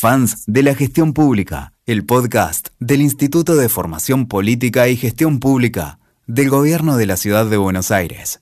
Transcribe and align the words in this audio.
Fans 0.00 0.44
de 0.46 0.62
la 0.62 0.76
Gestión 0.76 1.12
Pública, 1.12 1.72
el 1.84 2.06
podcast 2.06 2.68
del 2.78 3.00
Instituto 3.00 3.56
de 3.56 3.68
Formación 3.68 4.28
Política 4.28 4.86
y 4.86 4.96
Gestión 4.96 5.40
Pública 5.40 5.98
del 6.28 6.50
Gobierno 6.50 6.96
de 6.96 7.06
la 7.06 7.16
Ciudad 7.16 7.46
de 7.46 7.56
Buenos 7.56 7.90
Aires. 7.90 8.40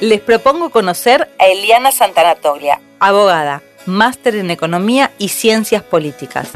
Les 0.00 0.20
propongo 0.20 0.70
conocer 0.70 1.30
a 1.38 1.46
Eliana 1.46 1.92
Santanatolia, 1.92 2.80
abogada, 2.98 3.62
máster 3.86 4.34
en 4.34 4.50
Economía 4.50 5.12
y 5.16 5.28
Ciencias 5.28 5.84
Políticas, 5.84 6.50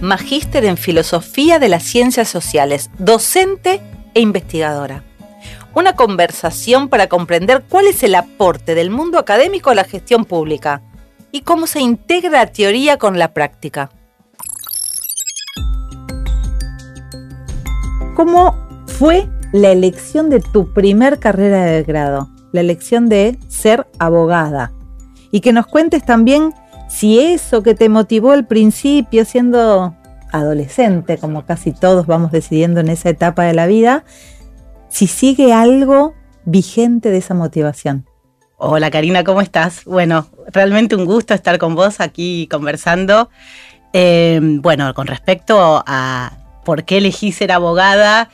magíster 0.00 0.64
en 0.64 0.78
Filosofía 0.78 1.58
de 1.58 1.68
las 1.68 1.82
Ciencias 1.82 2.30
Sociales, 2.30 2.88
docente 2.96 3.82
e 4.14 4.20
investigadora 4.22 5.04
una 5.74 5.94
conversación 5.94 6.88
para 6.88 7.08
comprender 7.08 7.64
cuál 7.68 7.86
es 7.86 8.02
el 8.02 8.14
aporte 8.14 8.74
del 8.74 8.90
mundo 8.90 9.18
académico 9.18 9.70
a 9.70 9.74
la 9.74 9.84
gestión 9.84 10.24
pública 10.24 10.82
y 11.30 11.40
cómo 11.40 11.66
se 11.66 11.80
integra 11.80 12.46
teoría 12.46 12.98
con 12.98 13.18
la 13.18 13.32
práctica. 13.32 13.90
¿Cómo 18.14 18.54
fue 18.86 19.28
la 19.52 19.70
elección 19.70 20.28
de 20.28 20.40
tu 20.40 20.72
primer 20.74 21.18
carrera 21.18 21.64
de 21.64 21.82
grado? 21.82 22.28
La 22.52 22.60
elección 22.60 23.08
de 23.08 23.38
ser 23.48 23.86
abogada. 23.98 24.72
Y 25.30 25.40
que 25.40 25.54
nos 25.54 25.66
cuentes 25.66 26.04
también 26.04 26.52
si 26.90 27.18
eso 27.18 27.62
que 27.62 27.74
te 27.74 27.88
motivó 27.88 28.32
al 28.32 28.46
principio 28.46 29.24
siendo 29.24 29.96
adolescente, 30.30 31.16
como 31.16 31.46
casi 31.46 31.72
todos 31.72 32.06
vamos 32.06 32.32
decidiendo 32.32 32.80
en 32.80 32.90
esa 32.90 33.08
etapa 33.08 33.44
de 33.44 33.54
la 33.54 33.66
vida, 33.66 34.04
si 34.92 35.06
sigue 35.06 35.54
algo 35.54 36.14
vigente 36.44 37.10
de 37.10 37.16
esa 37.16 37.32
motivación. 37.32 38.06
Hola 38.58 38.90
Karina, 38.90 39.24
¿cómo 39.24 39.40
estás? 39.40 39.84
Bueno, 39.86 40.26
realmente 40.52 40.94
un 40.94 41.06
gusto 41.06 41.32
estar 41.32 41.58
con 41.58 41.74
vos 41.74 41.98
aquí 41.98 42.46
conversando. 42.50 43.30
Em, 43.94 44.60
bueno, 44.60 44.92
con 44.92 45.06
respecto 45.06 45.82
a 45.86 46.32
por 46.64 46.84
qué 46.84 46.98
elegí 46.98 47.32
ser 47.32 47.52
abogada, 47.52 48.28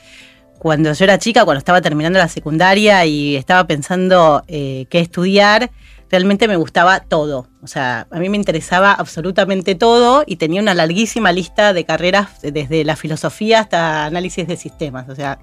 cuando 0.58 0.92
yo 0.92 1.04
era 1.04 1.18
chica, 1.18 1.44
cuando 1.44 1.58
estaba 1.58 1.80
terminando 1.80 2.18
la 2.18 2.28
secundaria 2.28 3.06
y 3.06 3.36
estaba 3.36 3.64
pensando 3.68 4.42
eh, 4.48 4.86
qué 4.90 4.98
estudiar, 4.98 5.70
realmente 6.10 6.48
me 6.48 6.56
gustaba 6.56 7.00
todo. 7.00 7.48
O 7.62 7.66
sea, 7.66 8.06
a 8.10 8.18
mí 8.18 8.28
me 8.28 8.36
interesaba 8.36 8.92
absolutamente 8.92 9.74
todo 9.74 10.24
y 10.26 10.36
tenía 10.36 10.60
una 10.60 10.74
larguísima 10.74 11.32
lista 11.32 11.72
de 11.72 11.84
carreras 11.84 12.40
desde 12.42 12.84
la 12.84 12.96
filosofía 12.96 13.60
hasta 13.60 14.06
análisis 14.06 14.46
de 14.46 14.56
sistemas. 14.56 15.08
O 15.08 15.14
sea, 15.14 15.38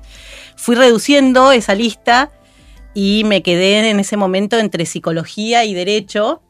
fui 0.56 0.76
reduciendo 0.76 1.52
esa 1.52 1.76
lista 1.76 2.32
y 2.94 3.24
me 3.26 3.44
quedé 3.44 3.90
en 3.90 4.00
ese 4.00 4.18
momento 4.18 4.58
entre 4.58 4.86
psicología 4.86 5.66
y 5.66 5.74
derecho. 5.74 6.42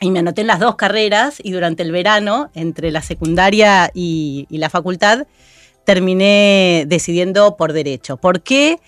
Y 0.00 0.10
me 0.10 0.18
anoté 0.18 0.42
en 0.42 0.46
las 0.46 0.60
dos 0.60 0.76
carreras 0.76 1.36
y 1.42 1.52
durante 1.52 1.82
el 1.82 1.90
verano, 1.90 2.50
entre 2.54 2.90
la 2.90 3.00
secundaria 3.00 3.90
y, 3.94 4.46
y 4.50 4.58
la 4.58 4.68
facultad, 4.68 5.26
terminé 5.84 6.84
decidiendo 6.86 7.56
por 7.56 7.72
derecho. 7.72 8.18
¿Por 8.18 8.42
qué? 8.42 8.78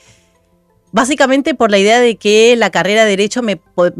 Básicamente 0.98 1.54
por 1.54 1.70
la 1.70 1.78
idea 1.78 2.00
de 2.00 2.16
que 2.16 2.56
la 2.56 2.70
carrera 2.70 3.04
de 3.04 3.10
Derecho 3.10 3.40
me, 3.40 3.56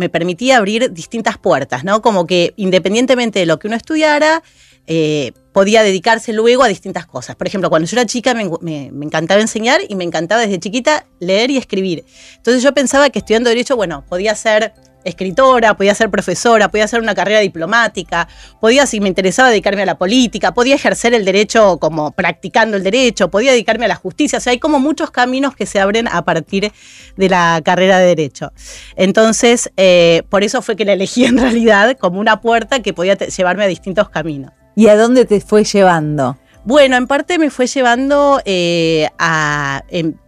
permitía 0.09 0.57
abrir 0.57 0.93
distintas 0.93 1.39
puertas, 1.39 1.85
¿no? 1.85 2.03
Como 2.03 2.27
que 2.27 2.55
independientemente 2.57 3.39
de 3.39 3.47
lo 3.47 3.61
que 3.61 3.69
uno 3.69 3.77
estudiara, 3.77 4.43
eh, 4.89 5.31
podía 5.59 5.83
dedicarse 5.83 6.33
luego 6.33 6.63
a 6.63 6.69
distintas 6.69 7.05
cosas. 7.05 7.35
Por 7.35 7.49
ejemplo, 7.49 7.69
cuando 7.69 7.89
yo 7.89 7.97
era 7.97 8.07
chica 8.07 8.33
me, 8.33 8.49
me, 8.61 9.05
encantaba 9.05 9.41
enseñar 9.41 9.81
y 9.89 9.97
me 9.97 10.05
encantaba 10.05 10.43
desde 10.43 10.61
chiquita 10.61 11.05
leer 11.19 11.51
y 11.51 11.57
escribir. 11.57 12.05
Entonces 12.37 12.63
yo 12.63 12.73
pensaba 12.73 13.11
que 13.11 13.19
estudiando 13.19 13.51
Derecho, 13.51 13.75
bueno, 13.75 14.05
podía 14.09 14.37
ser 14.37 14.73
escritora, 15.03 15.77
podía 15.77 15.97
ser 15.97 16.11
profesora, 16.11 16.71
podía 16.71 16.85
hacer 16.85 17.01
una 17.01 17.13
carrera 17.13 17.41
diplomática, 17.41 18.29
podía, 18.61 18.87
si 18.87 19.01
me 19.01 19.09
interesaba, 19.09 19.49
dedicarme 19.49 19.83
a 19.83 19.87
la 19.87 19.99
política, 19.99 20.55
podía 20.55 20.77
ejercer 20.77 21.13
el 21.13 21.25
derecho 21.25 21.79
como 21.79 22.13
practicando 22.13 22.77
el 22.77 22.85
derecho, 22.85 23.29
podía 23.29 23.51
dedicarme 23.51 23.87
a 23.87 23.89
la 23.89 23.97
justicia. 23.97 24.39
O 24.39 24.41
sea, 24.41 24.53
hay 24.53 24.61
como 24.61 24.79
muchos 24.79 25.11
caminos 25.11 25.57
que 25.57 25.67
se 25.67 25.81
abren 25.81 26.07
a 26.07 26.25
partir 26.25 26.71
de 27.17 27.29
la 27.29 27.61
carrera 27.65 27.99
de 27.99 28.07
derecho. 28.07 28.53
Entonces, 28.95 29.73
eh, 29.77 30.23
por 30.29 30.45
eso 30.45 30.63
fue 30.63 30.77
que 30.77 30.85
la 30.85 30.93
elegí 30.93 31.25
en 31.25 31.37
realidad 31.37 31.99
como 31.99 32.21
una 32.21 32.41
puerta 32.41 32.81
que 32.81 32.93
podía 32.93 33.19
llevarme 33.19 33.65
a 33.65 33.67
distintos 33.67 34.09
caminos. 34.09 34.53
¿Y 34.79 34.87
a 34.87 34.97
dónde 34.97 35.25
te 35.25 35.41
fue 35.41 35.65
llevando? 35.65 36.39
Bueno, 36.63 36.95
en 36.95 37.09
parte 37.09 37.37
me 37.37 37.51
fue 37.51 37.67
llevando 37.67 38.41
eh, 38.45 39.09
a, 39.19 39.83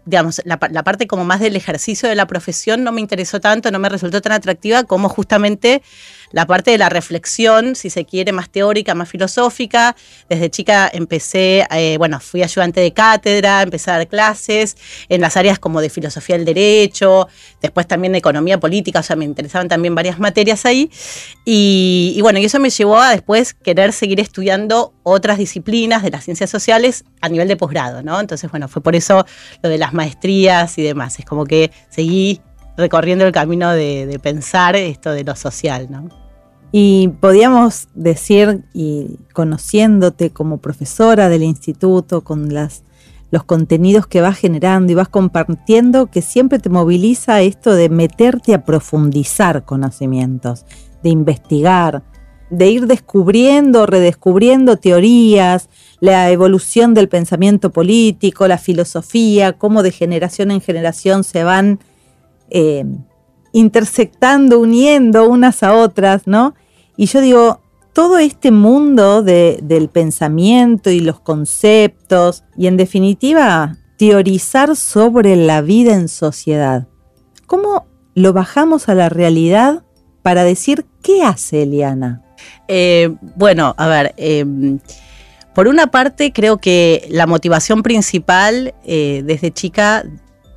digamos, 0.05 0.43
la, 0.44 0.59
parte 0.59 1.06
como 1.06 1.25
más 1.25 1.38
del 1.38 1.55
ejercicio 1.55 2.09
de 2.09 2.16
la 2.16 2.27
profesión 2.27 2.83
no 2.83 2.91
me 2.91 3.00
interesó 3.00 3.41
tanto, 3.41 3.71
no 3.71 3.78
me 3.78 3.88
resultó 3.88 4.21
tan 4.21 4.33
atractiva 4.33 4.83
como 4.83 5.09
justamente 5.09 5.83
la 6.32 6.46
parte 6.46 6.70
de 6.70 6.78
la 6.78 6.88
reflexión, 6.88 7.74
si 7.74 7.91
se 7.91 8.04
quiere, 8.04 8.32
más 8.32 8.50
teórica, 8.50 8.94
más 8.94 9.08
filosófica. 9.08 9.96
Desde 10.28 10.50
chica 10.50 10.91
empecé, 10.92 11.66
eh, 11.70 11.96
bueno, 11.98 12.20
fui 12.20 12.42
ayudante 12.42 12.80
de 12.80 12.92
cátedra, 12.92 13.62
empecé 13.62 13.91
a 13.91 13.98
dar 13.98 14.08
clases 14.08 14.76
en 15.08 15.20
las 15.20 15.36
áreas 15.36 15.58
como 15.58 15.80
de 15.80 15.90
filosofía 15.90 16.36
del 16.36 16.44
derecho, 16.44 17.28
después 17.60 17.86
también 17.86 18.12
de 18.12 18.19
economía 18.19 18.58
política, 18.60 19.00
o 19.00 19.02
sea, 19.02 19.16
me 19.16 19.24
interesaban 19.24 19.69
también 19.69 19.94
varias 19.94 20.19
materias 20.19 20.64
ahí. 20.66 20.90
Y, 21.44 22.14
y 22.16 22.20
bueno, 22.20 22.38
y 22.38 22.44
eso 22.44 22.60
me 22.60 22.70
llevó 22.70 22.98
a 22.98 23.10
después 23.10 23.54
querer 23.54 23.92
seguir 23.92 24.20
estudiando 24.20 24.94
otras 25.02 25.38
disciplinas 25.38 26.02
de 26.02 26.10
las 26.10 26.24
ciencias 26.24 26.50
sociales 26.50 27.04
a 27.20 27.28
nivel 27.28 27.48
de 27.48 27.56
posgrado, 27.56 28.02
¿no? 28.02 28.20
Entonces, 28.20 28.50
bueno, 28.50 28.69
fue 28.69 28.82
por 28.82 28.94
eso 28.94 29.26
lo 29.62 29.69
de 29.69 29.78
las 29.78 29.92
maestrías 29.92 30.78
y 30.78 30.82
demás. 30.82 31.19
Es 31.19 31.24
como 31.24 31.44
que 31.44 31.70
seguí 31.88 32.40
recorriendo 32.76 33.26
el 33.26 33.32
camino 33.32 33.72
de, 33.72 34.19
pensar 34.22 34.76
esto 34.76 35.12
de 35.12 35.24
lo 35.24 35.36
social, 35.36 35.88
¿no? 35.90 36.08
Y 36.72 37.08
podíamos 37.20 37.88
decir, 37.94 38.64
y 38.72 39.19
conociéndote 39.32 40.31
como 40.31 40.58
profesora 40.58 41.28
del 41.28 41.42
instituto, 41.42 42.22
con 42.22 42.48
los 42.53 43.44
contenidos 43.44 44.06
que 44.06 44.20
vas 44.20 44.38
generando 44.38 44.92
y 44.92 44.94
vas 44.94 45.08
compartiendo, 45.08 46.06
que 46.06 46.22
siempre 46.22 46.60
te 46.60 46.70
moviliza 46.70 47.41
esto 47.41 47.75
de 47.75 47.88
meterte 47.88 48.54
a 48.54 48.64
profundizar 48.64 49.64
conocimientos, 49.64 50.64
de 51.03 51.10
investigar, 51.10 52.04
de 52.50 52.69
ir 52.70 52.87
descubriendo, 52.87 53.87
redescubriendo 53.87 54.76
teorías, 54.76 55.69
la 56.00 56.31
evolución 56.31 56.94
del 56.94 57.08
pensamiento 57.08 57.70
político, 57.70 58.47
la 58.48 58.58
filosofía, 58.58 59.52
cómo 59.54 59.82
de 59.82 59.92
generación 59.92 60.50
en 60.50 60.60
generación 60.60 61.25
se 61.25 61.44
van 61.44 61.78
eh, 62.50 62.84
intersectando, 63.52 64.58
uniendo 64.58 65.28
unas 65.28 65.62
a 65.62 65.75
otras, 65.75 66.26
¿no? 66.26 66.54
Y 67.00 67.06
yo 67.06 67.22
digo, 67.22 67.62
todo 67.94 68.19
este 68.19 68.50
mundo 68.50 69.22
del 69.22 69.88
pensamiento 69.88 70.91
y 70.91 71.00
los 71.00 71.19
conceptos, 71.19 72.44
y 72.59 72.66
en 72.66 72.77
definitiva, 72.77 73.78
teorizar 73.97 74.77
sobre 74.77 75.34
la 75.34 75.62
vida 75.62 75.94
en 75.94 76.09
sociedad, 76.09 76.88
¿cómo 77.47 77.87
lo 78.15 78.34
bajamos 78.34 78.91
a 78.91 78.94
la 78.94 79.09
realidad 79.09 79.83
para 80.21 80.44
decir 80.44 80.84
qué 81.03 81.22
hace 81.22 81.62
Eliana? 81.62 82.22
Eh, 82.69 83.17
bueno, 83.34 83.75
a 83.78 83.87
ver, 83.87 84.12
em, 84.19 84.78
por 85.55 85.69
una 85.69 85.87
parte 85.87 86.34
creo 86.34 86.59
que 86.59 87.09
la 87.09 87.27
motivación 87.27 87.82
principal 87.82 88.75
eh, 88.84 89.22
desde 89.25 89.50
chica 89.50 90.05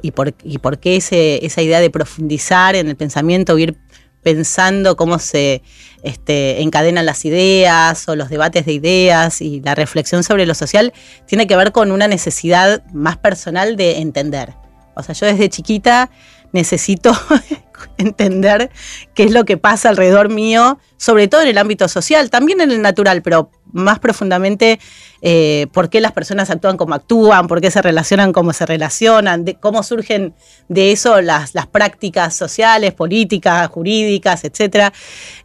y 0.02 0.12
por, 0.12 0.36
y 0.44 0.58
por 0.58 0.78
qué 0.80 0.98
esa 0.98 1.62
idea 1.62 1.80
de 1.80 1.90
profundizar 1.90 2.76
en 2.76 2.90
el 2.90 2.98
pensamiento, 2.98 3.58
ir 3.58 3.78
pensando 4.24 4.96
cómo 4.96 5.20
se 5.20 5.62
este, 6.04 6.62
encadenan 6.62 7.06
las 7.06 7.26
ideas 7.26 8.08
o 8.08 8.16
los 8.16 8.30
debates 8.30 8.66
de 8.66 8.74
ideas 8.74 9.42
y 9.42 9.62
la 9.62 9.76
reflexión 9.76 10.24
sobre 10.24 10.46
lo 10.46 10.56
social, 10.56 10.94
tiene 11.28 11.48
que 11.48 11.56
ver 11.56 11.72
con 11.72 11.92
una 11.92 12.08
necesidad 12.08 12.84
más 12.94 13.18
personal 13.18 13.76
de 13.76 14.00
entender. 14.00 14.54
O 14.96 15.04
sea, 15.04 15.16
yo 15.16 15.26
desde 15.26 15.50
chiquita 15.50 16.10
necesito 16.52 17.14
entender 17.98 18.70
qué 19.14 19.24
es 19.24 19.32
lo 19.32 19.44
que 19.46 19.58
pasa 19.58 19.90
alrededor 19.90 20.30
mío, 20.30 20.80
sobre 20.98 21.28
todo 21.28 21.42
en 21.42 21.50
el 21.50 21.58
ámbito 21.58 21.88
social, 21.88 22.30
también 22.30 22.62
en 22.62 22.72
el 22.72 22.82
natural, 22.82 23.22
pero 23.22 23.52
más 23.72 24.00
profundamente 24.00 24.80
eh, 25.26 25.68
por 25.72 25.90
qué 25.90 26.02
las 26.02 26.12
personas 26.12 26.50
actúan 26.50 26.76
como 26.76 26.96
actúan, 26.96 27.48
por 27.48 27.62
qué 27.62 27.72
se 27.72 27.82
relacionan 27.82 28.34
como 28.34 28.52
se 28.52 28.66
relacionan, 28.66 29.46
de 29.46 29.56
cómo 29.56 29.82
surgen 29.82 30.36
de 30.68 30.92
eso 30.92 31.22
las, 31.22 31.56
las 31.56 31.66
prácticas 31.66 32.36
sociales, 32.36 32.94
políticas, 32.94 33.70
jurídicas, 33.70 34.44
etc. 34.44 34.94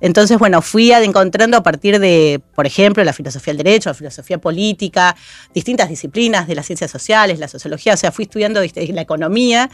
Entonces, 0.01 0.37
bueno, 0.37 0.63
fui 0.63 0.91
encontrando 0.91 1.57
a 1.57 1.63
partir 1.63 2.01
de, 2.01 2.41
por 2.57 2.67
ejemplo, 2.67 3.05
la 3.05 3.13
filosofía 3.13 3.55
del 3.55 3.63
derecho, 3.63 3.91
la 3.91 3.95
filosofía 3.95 4.39
política, 4.39 5.15
distintas 5.55 5.89
disciplinas 5.89 6.49
de 6.49 6.57
las 6.57 6.67
ciencias 6.67 6.91
sociales, 6.91 7.39
la 7.39 7.47
sociología, 7.47 7.95
o 7.95 7.97
sea, 7.97 8.11
fui 8.11 8.25
estudiando 8.25 8.61
la 8.61 9.01
economía, 9.01 9.71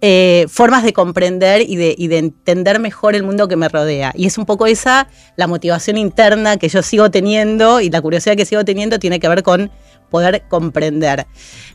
eh, 0.00 0.46
formas 0.48 0.82
de 0.82 0.92
comprender 0.92 1.62
y 1.62 1.76
de, 1.76 1.94
y 1.96 2.08
de 2.08 2.18
entender 2.18 2.80
mejor 2.80 3.14
el 3.14 3.22
mundo 3.22 3.46
que 3.46 3.54
me 3.54 3.68
rodea. 3.68 4.12
Y 4.16 4.26
es 4.26 4.38
un 4.38 4.44
poco 4.44 4.66
esa 4.66 5.06
la 5.36 5.46
motivación 5.46 5.98
interna 5.98 6.56
que 6.56 6.68
yo 6.68 6.82
sigo 6.82 7.12
teniendo 7.12 7.80
y 7.80 7.90
la 7.90 8.00
curiosidad 8.00 8.34
que 8.34 8.44
sigo 8.44 8.64
teniendo 8.64 8.98
tiene 8.98 9.20
que 9.20 9.28
ver 9.28 9.35
con 9.42 9.70
poder 10.10 10.44
comprender. 10.48 11.26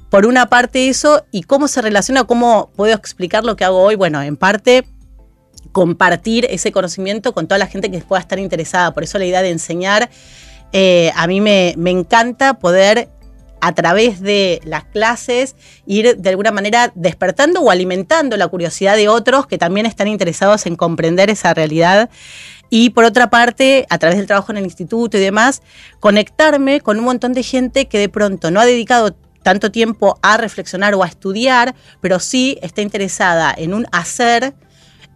Por 0.09 0.25
una 0.25 0.47
parte 0.47 0.89
eso 0.89 1.25
y 1.31 1.43
cómo 1.43 1.67
se 1.67 1.81
relaciona, 1.81 2.25
cómo 2.25 2.71
puedo 2.75 2.93
explicar 2.93 3.43
lo 3.43 3.55
que 3.55 3.65
hago 3.65 3.81
hoy. 3.81 3.95
Bueno, 3.95 4.21
en 4.21 4.35
parte 4.37 4.85
compartir 5.71 6.45
ese 6.49 6.71
conocimiento 6.71 7.33
con 7.33 7.47
toda 7.47 7.57
la 7.57 7.67
gente 7.67 7.89
que 7.89 7.99
pueda 7.99 8.21
estar 8.21 8.39
interesada. 8.39 8.93
Por 8.93 9.03
eso 9.03 9.17
la 9.17 9.25
idea 9.25 9.41
de 9.41 9.51
enseñar, 9.51 10.09
eh, 10.73 11.11
a 11.15 11.27
mí 11.27 11.39
me, 11.41 11.75
me 11.77 11.91
encanta 11.91 12.55
poder 12.55 13.09
a 13.61 13.73
través 13.73 14.19
de 14.19 14.59
las 14.65 14.85
clases 14.85 15.55
ir 15.85 16.17
de 16.17 16.29
alguna 16.29 16.51
manera 16.51 16.91
despertando 16.95 17.61
o 17.61 17.69
alimentando 17.69 18.35
la 18.35 18.47
curiosidad 18.47 18.95
de 18.95 19.07
otros 19.07 19.45
que 19.45 19.59
también 19.59 19.85
están 19.85 20.07
interesados 20.07 20.65
en 20.65 20.75
comprender 20.75 21.29
esa 21.29 21.53
realidad. 21.53 22.09
Y 22.73 22.91
por 22.91 23.03
otra 23.03 23.29
parte, 23.29 23.85
a 23.89 23.97
través 23.97 24.17
del 24.17 24.27
trabajo 24.27 24.53
en 24.53 24.57
el 24.57 24.63
instituto 24.63 25.17
y 25.17 25.19
demás, 25.19 25.61
conectarme 25.99 26.79
con 26.79 26.97
un 26.97 27.03
montón 27.03 27.33
de 27.33 27.43
gente 27.43 27.89
que 27.89 27.99
de 27.99 28.07
pronto 28.07 28.49
no 28.49 28.61
ha 28.61 28.65
dedicado 28.65 29.13
tanto 29.43 29.71
tiempo 29.71 30.17
a 30.21 30.37
reflexionar 30.37 30.95
o 30.95 31.03
a 31.03 31.07
estudiar, 31.07 31.75
pero 31.99 32.19
sí 32.19 32.57
está 32.61 32.81
interesada 32.81 33.53
en 33.57 33.73
un 33.73 33.87
hacer 33.91 34.55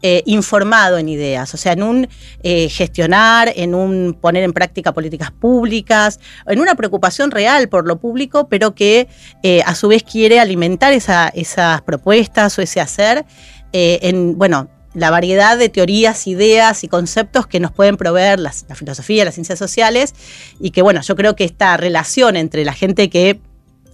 eh, 0.01 0.21
informado 0.25 0.97
en 0.97 1.07
ideas, 1.07 1.53
o 1.53 1.57
sea, 1.57 1.71
en 1.71 1.81
un 1.81 2.09
eh, 2.43 2.67
gestionar, 2.67 3.53
en 3.55 3.73
un 3.73 4.17
poner 4.19 4.43
en 4.43 4.51
práctica 4.51 4.93
políticas 4.93 5.31
públicas, 5.31 6.19
en 6.47 6.59
una 6.59 6.75
preocupación 6.75 7.31
real 7.31 7.69
por 7.69 7.87
lo 7.87 8.01
público, 8.01 8.49
pero 8.49 8.75
que 8.75 9.07
eh, 9.43 9.61
a 9.65 9.75
su 9.75 9.87
vez 9.87 10.03
quiere 10.03 10.41
alimentar 10.41 10.91
esas 10.91 11.81
propuestas 11.83 12.59
o 12.59 12.61
ese 12.61 12.81
hacer 12.81 13.25
en, 13.71 14.37
bueno, 14.37 14.69
la 14.95 15.11
variedad 15.11 15.57
de 15.57 15.69
teorías, 15.69 16.25
ideas 16.25 16.83
y 16.83 16.87
conceptos 16.87 17.45
que 17.47 17.59
nos 17.59 17.71
pueden 17.71 17.97
proveer 17.97 18.39
la 18.39 18.51
filosofía, 18.51 19.25
las 19.25 19.35
ciencias 19.35 19.59
sociales, 19.59 20.15
y 20.59 20.71
que, 20.71 20.81
bueno, 20.81 21.01
yo 21.01 21.15
creo 21.15 21.35
que 21.35 21.43
esta 21.43 21.77
relación 21.77 22.35
entre 22.35 22.65
la 22.65 22.73
gente 22.73 23.09
que 23.09 23.39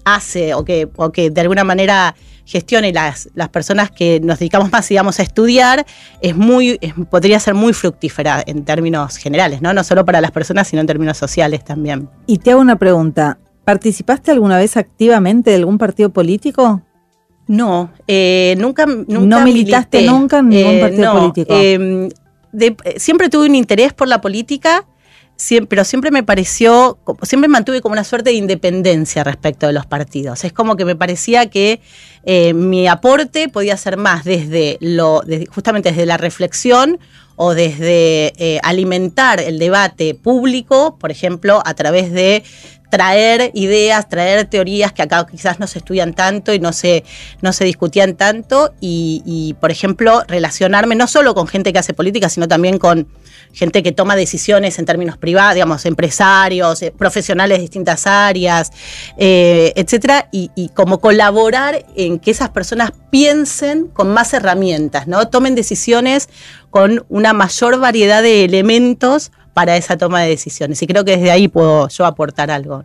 hace 0.05 0.53
o 0.53 0.63
que, 0.63 0.87
o 0.95 1.11
que 1.11 1.29
de 1.29 1.41
alguna 1.41 1.63
manera 1.63 2.15
gestione 2.45 2.91
las, 2.91 3.29
las 3.33 3.49
personas 3.49 3.91
que 3.91 4.19
nos 4.19 4.39
dedicamos 4.39 4.71
más, 4.71 4.87
digamos, 4.89 5.19
a 5.19 5.23
estudiar, 5.23 5.85
es 6.21 6.35
muy, 6.35 6.79
podría 7.09 7.39
ser 7.39 7.53
muy 7.53 7.73
fructífera 7.73 8.43
en 8.45 8.65
términos 8.65 9.17
generales, 9.17 9.61
¿no? 9.61 9.73
No 9.73 9.83
solo 9.83 10.05
para 10.05 10.21
las 10.21 10.31
personas, 10.31 10.67
sino 10.67 10.81
en 10.81 10.87
términos 10.87 11.17
sociales 11.17 11.63
también. 11.63 12.09
Y 12.27 12.39
te 12.39 12.51
hago 12.51 12.61
una 12.61 12.77
pregunta. 12.77 13.37
¿Participaste 13.63 14.31
alguna 14.31 14.57
vez 14.57 14.75
activamente 14.75 15.51
de 15.51 15.57
algún 15.57 15.77
partido 15.77 16.09
político? 16.09 16.81
No, 17.47 17.91
eh, 18.07 18.55
nunca, 18.57 18.85
nunca. 18.85 19.19
¿No 19.19 19.41
militaste 19.41 20.03
nunca 20.03 20.39
en 20.39 20.49
ningún 20.49 20.75
eh, 20.75 20.79
partido 20.79 21.13
político? 21.13 21.53
Em, 21.53 22.09
siempre 22.97 23.29
tuve 23.29 23.47
un 23.47 23.55
interés 23.55 23.93
por 23.93 24.07
la 24.07 24.21
política 24.21 24.85
pero 25.67 25.83
siempre 25.83 26.11
me 26.11 26.23
pareció, 26.23 26.99
siempre 27.23 27.47
mantuve 27.47 27.81
como 27.81 27.93
una 27.93 28.03
suerte 28.03 28.29
de 28.29 28.35
independencia 28.35 29.23
respecto 29.23 29.67
de 29.67 29.73
los 29.73 29.85
partidos. 29.85 30.43
Es 30.43 30.53
como 30.53 30.75
que 30.75 30.85
me 30.85 30.95
parecía 30.95 31.49
que 31.49 31.81
eh, 32.23 32.53
mi 32.53 32.87
aporte 32.87 33.49
podía 33.49 33.75
ser 33.77 33.97
más 33.97 34.23
desde 34.23 34.77
lo, 34.81 35.23
justamente 35.49 35.89
desde 35.89 36.05
la 36.05 36.17
reflexión 36.17 36.99
o 37.35 37.55
desde 37.55 38.33
eh, 38.37 38.59
alimentar 38.61 39.39
el 39.39 39.57
debate 39.57 40.13
público, 40.13 40.97
por 40.99 41.09
ejemplo, 41.09 41.61
a 41.65 41.73
través 41.73 42.11
de 42.11 42.43
traer 42.91 43.51
ideas, 43.53 44.09
traer 44.09 44.45
teorías 44.45 44.91
que 44.91 45.01
acá 45.01 45.25
quizás 45.25 45.59
no 45.59 45.65
se 45.65 45.79
estudian 45.79 46.13
tanto 46.13 46.53
y 46.53 46.59
no 46.59 46.73
se, 46.73 47.05
no 47.41 47.53
se 47.53 47.63
discutían 47.63 48.15
tanto 48.15 48.73
y, 48.81 49.55
por 49.61 49.71
ejemplo, 49.71 50.23
relacionarme 50.27 50.95
no 50.95 51.07
solo 51.07 51.33
con 51.33 51.47
gente 51.47 51.71
que 51.71 51.79
hace 51.79 51.93
política, 51.93 52.27
sino 52.29 52.49
también 52.49 52.77
con 52.77 53.07
gente 53.53 53.81
que 53.81 53.93
toma 53.93 54.15
decisiones 54.15 54.77
en 54.77 54.85
términos 54.85 55.17
privados, 55.17 55.55
digamos, 55.55 55.85
empresarios, 55.85 56.81
eh, 56.81 56.93
profesionales 56.97 57.57
de 57.57 57.61
distintas 57.61 58.07
áreas, 58.07 58.71
eh, 59.17 59.73
etcétera, 59.75 60.27
y, 60.31 60.51
y, 60.55 60.69
como 60.69 60.99
colaborar 60.99 61.85
en 61.95 62.19
que 62.19 62.31
esas 62.31 62.49
personas 62.49 62.91
piensen 63.09 63.87
con 63.87 64.13
más 64.13 64.33
herramientas, 64.33 65.07
¿no? 65.07 65.27
Tomen 65.27 65.55
decisiones 65.55 66.29
con 66.69 67.05
una 67.09 67.33
mayor 67.33 67.79
variedad 67.79 68.23
de 68.23 68.45
elementos 68.45 69.31
para 69.53 69.77
esa 69.77 69.97
toma 69.97 70.21
de 70.21 70.29
decisiones. 70.29 70.81
Y 70.81 70.87
creo 70.87 71.03
que 71.05 71.17
desde 71.17 71.31
ahí 71.31 71.47
puedo 71.47 71.87
yo 71.89 72.05
aportar 72.05 72.51
algo. 72.51 72.83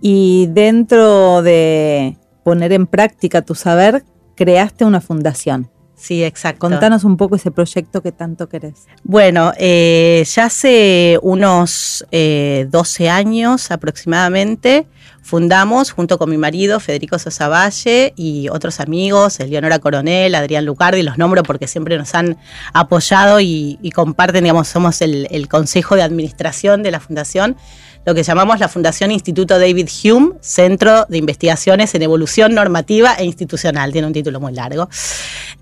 Y 0.00 0.46
dentro 0.50 1.42
de 1.42 2.16
poner 2.44 2.72
en 2.72 2.86
práctica 2.86 3.42
tu 3.42 3.54
saber, 3.54 4.04
creaste 4.34 4.84
una 4.84 5.00
fundación. 5.00 5.70
Sí, 6.02 6.24
exacto. 6.24 6.58
Contanos 6.58 7.04
un 7.04 7.16
poco 7.16 7.36
ese 7.36 7.52
proyecto 7.52 8.02
que 8.02 8.10
tanto 8.10 8.48
querés. 8.48 8.86
Bueno, 9.04 9.52
eh, 9.56 10.24
ya 10.26 10.46
hace 10.46 11.16
unos 11.22 12.04
12 12.10 12.10
eh, 12.10 13.08
años 13.08 13.70
aproximadamente 13.70 14.88
fundamos, 15.22 15.92
junto 15.92 16.18
con 16.18 16.28
mi 16.28 16.36
marido 16.36 16.80
Federico 16.80 17.18
Sosa 17.18 17.48
Valle 17.48 18.12
y 18.16 18.48
otros 18.48 18.80
amigos, 18.80 19.40
Eleonora 19.40 19.78
Coronel, 19.78 20.34
Adrián 20.34 20.66
Lucardi, 20.66 21.02
los 21.02 21.16
nombro 21.16 21.42
porque 21.42 21.66
siempre 21.66 21.96
nos 21.96 22.14
han 22.14 22.36
apoyado 22.74 23.40
y, 23.40 23.78
comparten, 23.94 24.44
digamos, 24.44 24.68
somos 24.68 25.00
el 25.00 25.48
consejo 25.48 25.96
de 25.96 26.02
administración 26.02 26.82
de 26.82 26.90
la 26.90 27.00
fundación 27.00 27.56
lo 28.04 28.14
que 28.14 28.22
llamamos 28.22 28.58
la 28.58 28.68
Fundación 28.68 29.10
Instituto 29.12 29.58
David 29.58 29.88
Hume, 30.04 30.34
Centro 30.40 31.06
de 31.08 31.18
Investigaciones 31.18 31.94
en 31.94 32.02
Evolución 32.02 32.54
Normativa 32.54 33.14
e 33.14 33.24
Institucional. 33.24 33.92
Tiene 33.92 34.08
un 34.08 34.12
título 34.12 34.40
muy 34.40 34.52
largo. 34.52 34.88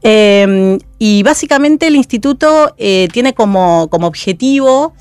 Em, 0.02 0.78
y 0.98 1.22
básicamente 1.22 1.86
el 1.86 1.96
instituto 1.96 2.74
eh, 2.78 3.08
tiene 3.12 3.34
como, 3.34 3.88
como 3.90 4.06
objetivo, 4.06 4.94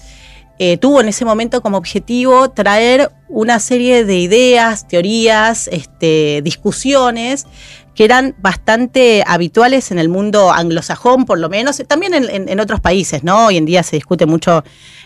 eh, 0.59 0.77
tuvo 0.77 0.99
en 0.99 1.07
ese 1.07 1.23
momento 1.23 1.61
como 1.61 1.77
objetivo 1.77 2.51
traer 2.51 3.11
una 3.29 3.59
serie 3.59 4.03
de 4.03 4.19
ideas, 4.19 4.87
teorías, 4.87 5.69
este, 5.71 6.41
discusiones 6.43 7.47
que 7.95 8.03
eran 8.03 8.35
bastante 8.39 9.23
habituales 9.25 9.91
en 9.91 9.99
el 9.99 10.09
mundo 10.09 10.51
anglosajón, 10.51 11.25
por 11.25 11.39
lo 11.39 11.49
menos, 11.49 11.81
también 11.87 12.13
en, 12.13 12.59
otros 12.59 12.79
países, 12.79 13.23
¿no? 13.23 13.47
Hoy 13.47 13.57
en 13.57 13.65
día 13.65 13.83
se 13.83 13.97
discute 13.97 14.25
mucho 14.25 14.63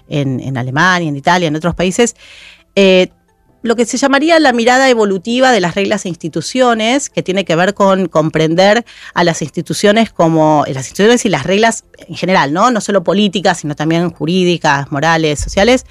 en, 0.10 0.58
Alemania, 0.58 1.10
en 1.10 1.16
Italia, 1.16 1.48
en 1.48 1.56
otros 1.56 1.74
países. 1.74 2.16
Eh, 2.76 3.10
lo 3.64 3.76
que 3.76 3.86
se 3.86 3.98
llamaría 3.98 4.40
la 4.40 4.54
mirada 4.54 4.90
evolutiva 4.90 5.52
de 5.52 5.62
las 5.62 5.74
reglas 5.74 6.06
e 6.06 6.10
instituciones, 6.10 7.10
que 7.10 7.24
tiene 7.24 7.46
que 7.46 7.56
ver 7.56 7.74
con 7.74 8.08
comprender 8.08 8.86
a 9.14 9.24
las 9.24 9.42
instituciones 9.42 10.12
como 10.12 10.66
las 10.68 10.86
instituciones 10.86 11.26
y 11.26 11.30
las 11.30 11.44
reglas 11.44 11.86
en 11.98 12.16
general, 12.16 12.54
¿no? 12.54 12.70
No 12.70 12.82
solo 12.82 13.04
políticas, 13.04 13.60
sino 13.60 13.76
también 13.76 14.12
jurídicas, 14.12 14.92
morales, 14.92 15.40
sociales, 15.40 15.86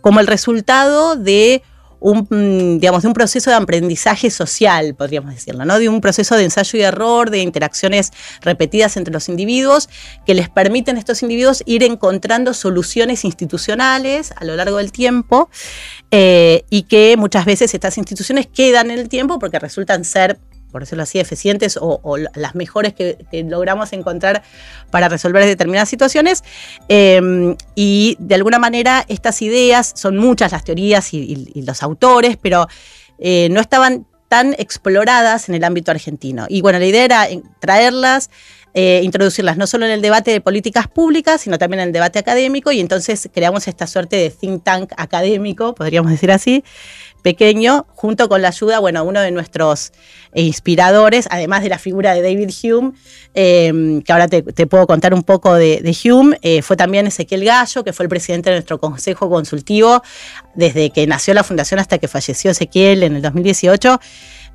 como 0.00 0.20
el 0.20 0.28
resultado 0.28 1.16
de 1.16 1.62
un, 2.00 2.78
digamos, 2.80 3.02
de 3.02 3.08
un 3.08 3.14
proceso 3.14 3.50
de 3.50 3.56
aprendizaje 3.56 4.30
social, 4.30 4.94
podríamos 4.94 5.34
decirlo, 5.34 5.64
¿no? 5.64 5.78
De 5.78 5.88
un 5.88 6.00
proceso 6.00 6.36
de 6.36 6.44
ensayo 6.44 6.78
y 6.78 6.82
error, 6.82 7.30
de 7.30 7.40
interacciones 7.40 8.12
repetidas 8.40 8.96
entre 8.96 9.12
los 9.12 9.28
individuos, 9.28 9.88
que 10.26 10.34
les 10.34 10.48
permiten 10.48 10.96
a 10.96 10.98
estos 10.98 11.22
individuos 11.22 11.62
ir 11.66 11.82
encontrando 11.82 12.54
soluciones 12.54 13.24
institucionales 13.24 14.32
a 14.36 14.44
lo 14.44 14.56
largo 14.56 14.78
del 14.78 14.92
tiempo 14.92 15.50
eh, 16.10 16.64
y 16.70 16.82
que 16.82 17.16
muchas 17.16 17.44
veces 17.44 17.74
estas 17.74 17.98
instituciones 17.98 18.46
quedan 18.46 18.90
en 18.90 18.98
el 18.98 19.08
tiempo 19.08 19.38
porque 19.38 19.58
resultan 19.58 20.04
ser 20.04 20.38
por 20.70 20.82
decirlo 20.82 21.02
así, 21.02 21.18
eficientes 21.18 21.78
o, 21.80 22.16
las 22.34 22.54
mejores 22.54 22.94
que, 22.94 23.16
logramos 23.48 23.92
encontrar 23.92 24.42
para 24.90 25.08
resolver 25.08 25.44
determinadas 25.44 25.88
situaciones. 25.88 26.44
Em, 26.88 27.56
y 27.74 28.16
de 28.18 28.34
alguna 28.34 28.58
manera 28.58 29.04
estas 29.08 29.42
ideas, 29.42 29.92
son 29.94 30.16
muchas 30.16 30.52
las 30.52 30.64
teorías 30.64 31.12
y, 31.14 31.62
los 31.62 31.82
autores, 31.82 32.36
pero 32.40 32.66
eh, 33.18 33.48
no 33.50 33.60
estaban 33.60 34.06
tan 34.28 34.54
exploradas 34.58 35.48
en 35.48 35.54
el 35.54 35.64
ámbito 35.64 35.90
argentino. 35.90 36.46
Y 36.48 36.60
bueno, 36.60 36.78
la 36.78 36.86
idea 36.86 37.04
era 37.04 37.28
traerlas, 37.60 38.30
eh, 38.74 39.00
introducirlas 39.02 39.56
no 39.56 39.66
solo 39.66 39.86
en 39.86 39.92
el 39.92 40.02
debate 40.02 40.30
de 40.30 40.40
políticas 40.40 40.86
públicas, 40.86 41.40
sino 41.40 41.58
también 41.58 41.80
en 41.80 41.88
el 41.88 41.92
debate 41.92 42.18
académico, 42.18 42.70
y 42.70 42.80
entonces 42.80 43.28
creamos 43.32 43.66
esta 43.66 43.86
suerte 43.86 44.16
de 44.16 44.30
think 44.30 44.62
tank 44.62 44.92
académico, 44.96 45.74
podríamos 45.74 46.10
decir 46.10 46.30
así, 46.30 46.62
pequeño, 47.22 47.86
junto 47.94 48.28
con 48.28 48.42
la 48.42 48.48
ayuda, 48.48 48.78
bueno, 48.78 49.04
uno 49.04 49.20
de 49.20 49.30
nuestros 49.30 49.92
inspiradores, 50.34 51.26
además 51.30 51.62
de 51.62 51.68
la 51.68 51.78
figura 51.78 52.14
de 52.14 52.22
David 52.22 52.50
Hume, 52.62 52.92
eh, 53.34 54.02
que 54.04 54.12
ahora 54.12 54.28
te, 54.28 54.42
puedo 54.66 54.86
contar 54.86 55.14
un 55.14 55.22
poco 55.22 55.54
de, 55.54 55.96
Hume, 56.04 56.38
eh, 56.42 56.62
fue 56.62 56.76
también 56.76 57.06
Ezequiel 57.06 57.44
Gallo, 57.44 57.84
que 57.84 57.92
fue 57.92 58.04
el 58.04 58.08
presidente 58.08 58.50
de 58.50 58.56
nuestro 58.56 58.78
consejo 58.78 59.28
consultivo 59.28 60.02
desde 60.54 60.90
que 60.90 61.06
nació 61.06 61.34
la 61.34 61.44
fundación 61.44 61.80
hasta 61.80 61.98
que 61.98 62.08
falleció 62.08 62.50
Ezequiel 62.50 63.02
en 63.02 63.16
el 63.16 63.22
2018. 63.22 64.00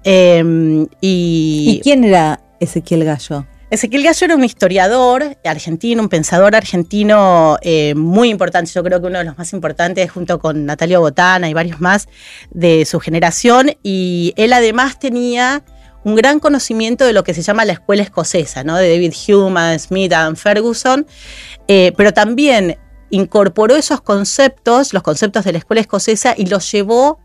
Eh, 0.05 0.87
y, 1.01 1.75
¿Y 1.77 1.81
quién 1.81 2.03
era 2.03 2.41
Ezequiel 2.59 3.03
Gallo? 3.03 3.45
Ezequiel 3.73 4.03
Gallo 4.03 4.25
era 4.25 4.35
un 4.35 4.43
historiador 4.43 5.35
argentino, 5.43 6.03
un 6.03 6.07
pensador 6.07 6.55
argentino 6.55 7.57
eh, 7.63 7.95
muy 7.95 8.29
importante, 8.29 8.71
yo 8.71 8.83
creo 8.83 9.01
que 9.01 9.07
uno 9.07 9.17
de 9.17 9.25
los 9.25 9.35
más 9.35 9.51
importantes, 9.51 10.11
junto 10.11 10.37
con 10.37 10.67
Natalio 10.67 10.99
Botana 10.99 11.49
y 11.49 11.55
varios 11.55 11.81
más 11.81 12.07
de 12.51 12.85
su 12.85 12.99
generación, 12.99 13.71
y 13.81 14.35
él 14.37 14.53
además 14.53 14.99
tenía 14.99 15.63
un 16.03 16.13
gran 16.13 16.39
conocimiento 16.39 17.03
de 17.03 17.13
lo 17.13 17.23
que 17.23 17.33
se 17.33 17.41
llama 17.41 17.65
la 17.65 17.73
escuela 17.73 18.03
escocesa, 18.03 18.63
¿no? 18.63 18.77
de 18.77 18.91
David 18.91 19.13
Hume, 19.27 19.79
Smith, 19.79 20.13
Adam 20.13 20.35
Ferguson, 20.35 21.07
eh, 21.67 21.93
pero 21.97 22.13
también 22.13 22.77
incorporó 23.09 23.75
esos 23.75 24.01
conceptos, 24.01 24.93
los 24.93 25.01
conceptos 25.01 25.45
de 25.45 25.51
la 25.51 25.57
escuela 25.57 25.81
escocesa, 25.81 26.35
y 26.37 26.45
los 26.45 26.71
llevó 26.71 27.22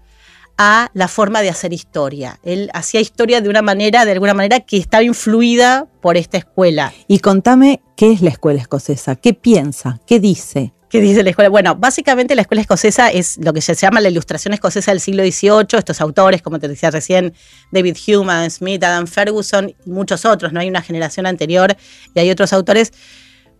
a 0.58 0.90
la 0.92 1.08
forma 1.08 1.40
de 1.40 1.48
hacer 1.48 1.72
historia. 1.72 2.40
Él 2.42 2.68
hacía 2.74 3.00
historia 3.00 3.40
de 3.40 3.48
una 3.48 3.62
manera, 3.62 4.04
de 4.04 4.12
alguna 4.12 4.34
manera, 4.34 4.60
que 4.60 4.76
estaba 4.76 5.04
influida 5.04 5.86
por 6.02 6.16
esta 6.16 6.36
escuela. 6.36 6.92
Y 7.06 7.20
contame 7.20 7.80
qué 7.96 8.12
es 8.12 8.20
la 8.20 8.30
escuela 8.30 8.60
escocesa, 8.60 9.16
qué 9.16 9.32
piensa, 9.32 10.00
qué 10.06 10.18
dice. 10.20 10.74
¿Qué 10.90 11.00
dice 11.02 11.22
la 11.22 11.30
escuela? 11.30 11.50
Bueno, 11.50 11.76
básicamente 11.76 12.34
la 12.34 12.42
escuela 12.42 12.62
escocesa 12.62 13.10
es 13.10 13.36
lo 13.38 13.52
que 13.52 13.60
se 13.60 13.74
llama 13.74 14.00
la 14.00 14.08
ilustración 14.08 14.54
escocesa 14.54 14.90
del 14.90 15.00
siglo 15.00 15.22
XVIII. 15.22 15.78
Estos 15.78 16.00
autores, 16.00 16.40
como 16.40 16.58
te 16.58 16.66
decía 16.66 16.90
recién, 16.90 17.34
David 17.70 17.96
Hume, 18.06 18.32
Adam 18.32 18.50
Smith, 18.50 18.82
Adam 18.82 19.06
Ferguson 19.06 19.68
y 19.68 19.90
muchos 19.90 20.24
otros. 20.24 20.52
No 20.52 20.60
hay 20.60 20.68
una 20.68 20.80
generación 20.80 21.26
anterior 21.26 21.76
y 22.14 22.20
hay 22.20 22.30
otros 22.30 22.54
autores. 22.54 22.92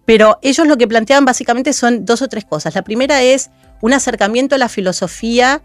Pero 0.07 0.39
ellos 0.41 0.67
lo 0.67 0.79
que 0.79 0.89
planteaban 0.89 1.27
básicamente 1.27 1.75
son 1.75 2.07
dos 2.07 2.23
o 2.23 2.29
tres 2.29 2.47
cosas. 2.47 2.75
La 2.75 2.83
primera 2.83 3.23
es 3.23 3.51
un 3.81 3.93
acercamiento 3.93 4.55
a 4.55 4.59
la 4.59 4.69
filosofía 4.69 5.63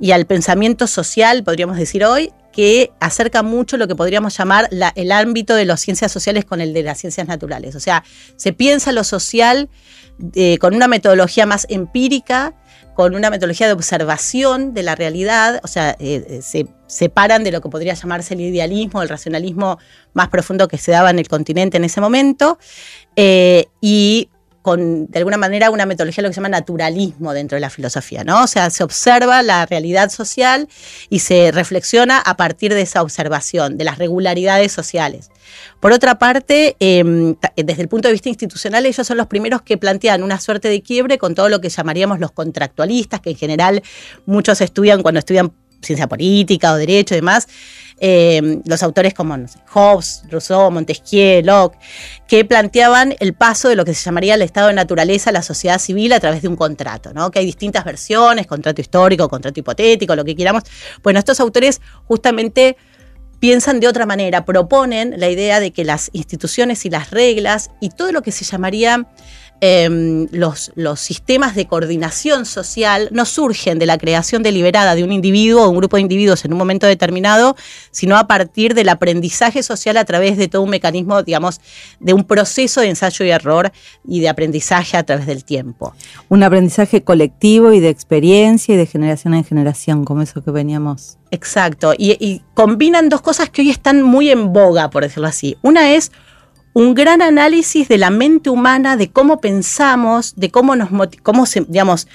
y 0.00 0.12
al 0.12 0.26
pensamiento 0.26 0.86
social, 0.86 1.44
podríamos 1.44 1.76
decir 1.76 2.04
hoy, 2.04 2.32
que 2.54 2.92
acerca 3.00 3.42
mucho 3.42 3.76
lo 3.76 3.88
que 3.88 3.96
podríamos 3.96 4.36
llamar 4.36 4.68
el 4.94 5.12
ámbito 5.12 5.56
de 5.56 5.64
las 5.64 5.80
ciencias 5.80 6.12
sociales 6.12 6.44
con 6.44 6.60
el 6.60 6.72
de 6.72 6.84
las 6.84 6.98
ciencias 6.98 7.26
naturales. 7.26 7.74
O 7.74 7.80
sea, 7.80 8.04
se 8.36 8.52
piensa 8.52 8.92
lo 8.92 9.02
social 9.02 9.68
eh, 10.34 10.58
con 10.58 10.74
una 10.74 10.86
metodología 10.86 11.46
más 11.46 11.66
empírica, 11.68 12.54
con 12.94 13.16
una 13.16 13.28
metodología 13.28 13.66
de 13.66 13.72
observación 13.72 14.72
de 14.72 14.84
la 14.84 14.94
realidad, 14.94 15.60
o 15.64 15.66
sea, 15.66 15.96
eh, 15.98 16.24
eh, 16.28 16.42
se 16.42 16.68
separan 16.86 17.42
de 17.42 17.50
lo 17.50 17.60
que 17.60 17.68
podría 17.68 17.94
llamarse 17.94 18.34
el 18.34 18.42
idealismo, 18.42 19.02
el 19.02 19.08
racionalismo 19.08 19.78
más 20.12 20.28
profundo 20.28 20.68
que 20.68 20.78
se 20.78 20.92
daba 20.92 21.10
en 21.10 21.18
el 21.18 21.26
continente 21.26 21.76
en 21.78 21.84
ese 21.84 22.00
momento, 22.00 22.56
y 23.16 24.28
con, 24.64 25.08
de 25.08 25.18
alguna 25.18 25.36
manera, 25.36 25.68
una 25.68 25.84
metodología 25.84 26.22
lo 26.22 26.30
que 26.30 26.32
se 26.32 26.38
llama 26.38 26.48
naturalismo 26.48 27.34
dentro 27.34 27.56
de 27.56 27.60
la 27.60 27.68
filosofía, 27.68 28.24
¿no? 28.24 28.44
O 28.44 28.46
sea, 28.46 28.70
se 28.70 28.82
observa 28.82 29.42
la 29.42 29.66
realidad 29.66 30.08
social 30.08 30.68
y 31.10 31.18
se 31.18 31.52
reflexiona 31.52 32.18
a 32.18 32.38
partir 32.38 32.72
de 32.72 32.80
esa 32.80 33.02
observación, 33.02 33.76
de 33.76 33.84
las 33.84 33.98
regularidades 33.98 34.72
sociales. 34.72 35.30
Por 35.80 35.92
otra 35.92 36.18
parte, 36.18 36.76
em, 36.80 37.36
desde 37.56 37.82
el 37.82 37.88
punto 37.88 38.08
de 38.08 38.12
vista 38.12 38.30
institucional, 38.30 38.86
ellos 38.86 39.06
son 39.06 39.18
los 39.18 39.26
primeros 39.26 39.60
que 39.60 39.76
plantean 39.76 40.22
una 40.22 40.40
suerte 40.40 40.68
de 40.68 40.80
quiebre 40.80 41.18
con 41.18 41.34
todo 41.34 41.50
lo 41.50 41.60
que 41.60 41.68
llamaríamos 41.68 42.18
los 42.18 42.32
contractualistas, 42.32 43.20
que 43.20 43.32
en 43.32 43.36
general 43.36 43.82
muchos 44.24 44.62
estudian 44.62 45.02
cuando 45.02 45.18
estudian 45.18 45.52
ciencia 45.82 46.08
política 46.08 46.72
o 46.72 46.76
derecho 46.76 47.12
y 47.12 47.18
demás, 47.18 47.48
eh, 48.00 48.60
los 48.66 48.82
autores 48.82 49.14
como 49.14 49.36
Hobbes, 49.72 50.22
Rousseau, 50.30 50.70
Montesquieu, 50.70 51.42
Locke, 51.42 51.78
que 52.26 52.44
planteaban 52.44 53.14
el 53.20 53.34
paso 53.34 53.68
de 53.68 53.76
lo 53.76 53.84
que 53.84 53.94
se 53.94 54.04
llamaría 54.04 54.34
el 54.34 54.42
estado 54.42 54.68
de 54.68 54.74
naturaleza 54.74 55.30
a 55.30 55.32
la 55.32 55.42
sociedad 55.42 55.78
civil 55.78 56.12
a 56.12 56.20
través 56.20 56.42
de 56.42 56.48
un 56.48 56.56
contrato, 56.56 57.12
¿no? 57.12 57.30
que 57.30 57.38
hay 57.38 57.46
distintas 57.46 57.84
versiones, 57.84 58.46
contrato 58.46 58.80
histórico, 58.80 59.28
contrato 59.28 59.58
hipotético, 59.60 60.16
lo 60.16 60.24
que 60.24 60.34
queramos. 60.34 60.64
Bueno, 61.02 61.18
estos 61.18 61.40
autores 61.40 61.80
justamente 62.04 62.76
piensan 63.44 63.78
de 63.78 63.88
otra 63.88 64.06
manera, 64.06 64.44
proponen 64.44 65.14
la 65.18 65.28
idea 65.28 65.60
de 65.60 65.70
que 65.70 65.84
las 65.84 66.08
instituciones 66.12 66.84
y 66.86 66.90
las 66.90 67.10
reglas 67.10 67.70
y 67.80 67.90
todo 67.90 68.10
lo 68.10 68.22
que 68.22 68.32
se 68.32 68.44
llamaría 68.44 69.06
Em, 69.60 70.26
los, 70.32 70.72
los, 70.74 71.00
sistemas 71.00 71.54
de 71.54 71.66
coordinación 71.66 72.44
social 72.44 73.08
no 73.12 73.24
surgen 73.24 73.78
de 73.78 73.86
la 73.86 73.96
creación 73.96 74.42
deliberada 74.42 74.94
de 74.94 75.04
un 75.04 75.12
individuo 75.12 75.64
o 75.64 75.70
un 75.70 75.76
grupo 75.76 75.96
de 75.96 76.02
individuos 76.02 76.44
en 76.44 76.52
un 76.52 76.58
momento 76.58 76.86
determinado, 76.86 77.56
sino 77.90 78.18
a 78.18 78.26
partir 78.26 78.74
del 78.74 78.88
aprendizaje 78.88 79.62
social 79.62 79.96
a 79.96 80.04
través 80.04 80.36
de 80.36 80.48
todo 80.48 80.60
un 80.60 80.70
mecanismo, 80.70 81.22
digamos, 81.22 81.60
de 82.00 82.12
un 82.12 82.24
proceso 82.24 82.80
de 82.80 82.88
ensayo 82.88 83.24
y 83.24 83.30
error 83.30 83.72
y 84.06 84.20
de 84.20 84.28
aprendizaje 84.28 84.96
a 84.96 85.04
través 85.04 85.24
del 85.24 85.44
tiempo. 85.44 85.94
Un 86.28 86.42
aprendizaje 86.42 87.02
colectivo 87.02 87.72
y 87.72 87.80
de 87.80 87.88
experiencia 87.88 88.74
y 88.74 88.76
de 88.76 88.86
generación 88.86 89.34
en 89.34 89.44
generación, 89.44 90.04
como 90.04 90.20
eso 90.22 90.42
que 90.42 90.50
veníamos. 90.50 91.16
Exacto, 91.30 91.94
y, 91.96 92.16
y 92.20 92.42
combinan 92.54 93.08
dos 93.08 93.22
cosas 93.22 93.50
que 93.50 93.62
hoy 93.62 93.70
están 93.70 94.02
muy 94.02 94.30
en 94.30 94.52
boga, 94.52 94.90
por 94.90 95.04
decirlo 95.04 95.28
así. 95.28 95.56
Una 95.62 95.92
es 95.92 96.12
un 96.74 96.92
gran 96.92 97.22
análisis 97.22 97.88
de 97.88 97.98
la 97.98 98.10
mente 98.10 98.50
humana, 98.50 98.96
de 98.96 99.10
cómo 99.10 99.40
pensamos, 99.40 100.34
de 100.36 100.50
cómo 100.50 100.76
nos 100.76 100.90
cómo 101.22 101.44
digamos, 101.68 102.08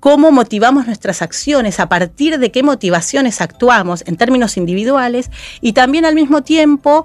cómo 0.00 0.32
motivamos 0.32 0.86
nuestras 0.86 1.22
acciones, 1.22 1.78
a 1.78 1.88
partir 1.88 2.38
de 2.38 2.50
qué 2.50 2.62
motivaciones 2.62 3.40
actuamos 3.42 4.02
en 4.06 4.16
términos 4.16 4.56
individuales 4.56 5.30
y 5.60 5.74
también 5.74 6.06
al 6.06 6.14
mismo 6.14 6.42
tiempo 6.42 7.04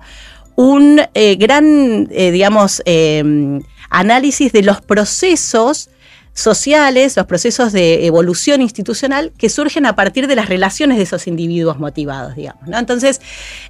un 0.56 1.02
eh, 1.14 1.36
gran, 1.36 2.08
eh, 2.10 2.32
digamos, 2.32 2.82
eh, 2.86 3.60
análisis 3.90 4.54
de 4.54 4.64
los 4.64 4.80
procesos 4.80 5.90
sociales, 6.36 7.16
los 7.16 7.26
procesos 7.26 7.72
de 7.72 8.06
evolución 8.06 8.62
institucional 8.62 9.32
que 9.38 9.50
surgen 9.50 9.86
a 9.86 9.96
partir 9.96 10.28
de 10.28 10.36
las 10.36 10.50
relaciones 10.50 10.98
de 10.98 11.04
esos 11.04 11.28
individuos 11.28 11.80
motivados, 11.80 12.36
digamos. 12.36 12.68
¿no? 12.68 12.78
Entonces, 12.78 13.22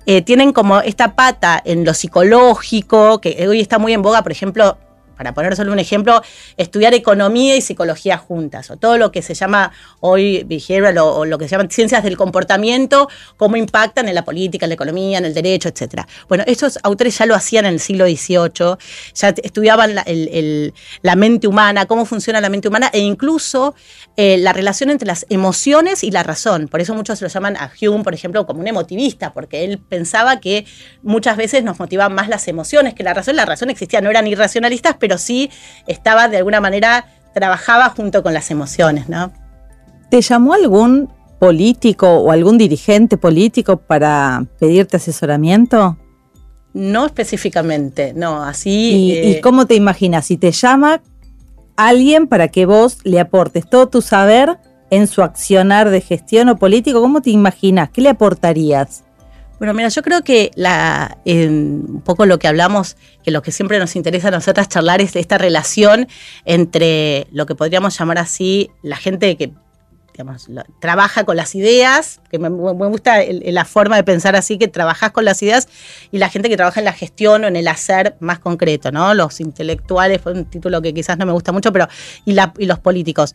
eh, 0.08 0.24
tienen 0.24 0.52
como 0.52 0.82
esta 0.82 1.16
pata 1.16 1.62
en 1.64 1.86
lo 1.86 1.94
psicológico, 1.94 3.22
que 3.22 3.48
hoy 3.48 3.62
está 3.62 3.78
muy 3.78 3.94
en 3.94 4.02
boga, 4.02 4.24
por 4.24 4.32
ejemplo, 4.32 4.78
para 5.16 5.34
poner 5.34 5.56
solo 5.56 5.72
un 5.72 5.80
ejemplo, 5.80 6.22
estudiar 6.58 6.94
economía 6.94 7.56
y 7.56 7.62
psicología 7.62 8.18
juntas, 8.18 8.70
o 8.72 8.78
todo 8.78 8.98
lo 8.98 9.12
que 9.12 9.22
se 9.22 9.34
llama 9.34 9.72
hoy 10.00 10.44
behavioral 10.44 10.98
o, 10.98 11.26
lo 11.26 11.38
que 11.38 11.46
se 11.46 11.52
llaman 11.52 11.70
ciencias 11.70 12.04
del 12.04 12.18
comportamiento, 12.18 13.08
cómo 13.38 13.58
impactan 13.58 14.08
en 14.08 14.16
la 14.16 14.24
política, 14.24 14.66
en 14.66 14.70
la 14.70 14.76
economía, 14.76 15.18
en 15.18 15.26
el 15.26 15.34
derecho, 15.34 15.70
etc. 15.70 16.04
Bueno, 16.28 16.44
estos 16.48 16.80
autores 16.84 17.18
ya 17.18 17.26
lo 17.26 17.36
hacían 17.36 17.66
en 17.66 17.74
el 17.74 17.80
siglo 17.80 18.06
XVIII, 18.06 18.78
ya 19.14 19.30
estudiaban 19.44 19.96
la, 19.96 21.16
mente 21.16 21.48
humana, 21.48 21.86
cómo 21.86 22.06
funciona 22.06 22.42
la 22.42 22.50
mente 22.50 22.68
humana, 22.68 22.90
e 22.94 23.00
incluso 23.00 23.76
eh, 24.18 24.38
la 24.38 24.54
relación 24.54 24.90
entre 24.90 25.08
las 25.08 25.26
emociones 25.30 26.04
y 26.04 26.12
la 26.12 26.24
razón. 26.24 26.68
Por 26.68 26.82
eso 26.82 26.94
muchos 26.94 27.22
lo 27.22 27.28
llaman 27.28 27.58
a 27.58 27.72
Hume, 27.80 28.04
por 28.04 28.14
ejemplo, 28.14 28.46
como 28.46 28.60
un 28.60 28.68
emotivista, 28.68 29.34
porque 29.34 29.64
él 29.64 29.80
pensaba 29.80 30.40
que 30.40 30.66
muchas 31.04 31.38
veces 31.38 31.64
nos 31.64 31.80
motivaban 31.80 32.14
más 32.14 32.28
las 32.28 32.48
emociones 32.48 32.94
que 32.94 33.04
la 33.04 33.14
razón. 33.14 33.36
La 33.36 33.46
razón 33.46 33.70
existía, 33.70 34.02
no 34.02 34.10
eran 34.10 34.28
irracionalistas, 34.28 34.96
pero 35.00 35.05
sí 35.18 35.50
estaba 35.88 36.28
de 36.28 36.38
alguna 36.38 36.62
manera, 36.62 37.06
trabajaba 37.34 37.90
junto 37.90 38.24
con 38.24 38.34
las 38.34 38.52
emociones, 38.52 39.10
¿no? 39.10 39.32
¿Te 40.10 40.22
llamó 40.22 40.54
algún 40.54 41.10
político 41.40 42.08
o 42.08 42.32
algún 42.32 42.58
dirigente 42.58 43.18
político 43.18 43.78
para 43.78 44.46
pedirte 44.60 44.98
asesoramiento? 44.98 45.98
No 46.74 47.06
específicamente, 47.06 48.14
no, 48.14 48.44
así. 48.44 48.70
¿Y, 48.70 49.12
eh, 49.14 49.42
cómo 49.42 49.66
te 49.66 49.76
imaginas? 49.76 50.26
Si 50.26 50.36
te 50.36 50.52
llama 50.52 51.02
alguien 51.78 52.28
para 52.28 52.50
que 52.50 52.66
vos 52.66 52.98
le 53.04 53.20
aportes 53.20 53.70
todo 53.70 53.88
tu 53.88 54.02
saber 54.02 54.58
en 54.90 55.08
su 55.08 55.24
accionar 55.24 55.90
de 55.90 56.02
gestión 56.02 56.50
o 56.50 56.58
político, 56.58 57.02
¿cómo 57.02 57.22
te 57.22 57.30
imaginas? 57.30 57.90
¿Qué 57.92 58.02
le 58.02 58.10
aportarías? 58.10 59.05
Bueno, 59.58 59.74
mira, 59.74 59.88
yo 59.88 60.02
creo 60.02 60.22
que 60.22 60.52
la, 60.56 61.18
un 61.26 62.02
poco 62.04 62.26
lo 62.26 62.40
que 62.40 62.48
hablamos, 62.48 62.98
que 63.24 63.32
lo 63.32 63.42
que 63.42 63.52
siempre 63.52 63.80
nos 63.80 63.96
interesa 63.96 64.28
a 64.28 64.32
nosotras 64.32 64.68
charlar 64.68 65.02
es 65.02 65.16
esta 65.16 65.38
relación 65.38 66.08
entre 66.44 67.28
lo 67.32 67.46
que 67.46 67.56
podríamos 67.56 67.98
llamar 67.98 68.18
así 68.18 68.70
la 68.82 68.98
gente 68.98 69.38
que 69.38 69.54
trabaja 70.80 71.24
con 71.24 71.36
las 71.36 71.56
ideas, 71.56 72.22
que 72.30 72.40
me, 72.40 72.50
gusta 72.50 73.20
la 73.30 73.66
forma 73.66 73.96
de 73.96 74.04
pensar 74.04 74.36
así, 74.36 74.58
que 74.58 74.68
trabajas 74.68 75.12
con 75.12 75.26
las 75.26 75.42
ideas, 75.42 75.68
y 76.12 76.18
la 76.18 76.30
gente 76.30 76.50
que 76.50 76.58
trabaja 76.58 76.80
en 76.80 76.86
la 76.86 76.94
gestión 76.94 77.44
o 77.44 77.48
en 77.48 77.56
el 77.56 77.68
hacer 77.68 78.16
más 78.20 78.40
concreto, 78.40 78.92
¿no? 78.92 79.14
Los 79.14 79.40
intelectuales, 79.40 80.22
fue 80.22 80.34
un 80.34 80.46
título 80.46 80.82
que 80.82 80.94
quizás 80.94 81.18
no 81.18 81.26
me 81.26 81.32
gusta 81.32 81.52
mucho, 81.52 81.72
pero 81.72 81.88
y, 82.26 82.34
los 82.66 82.80
políticos. 82.80 83.34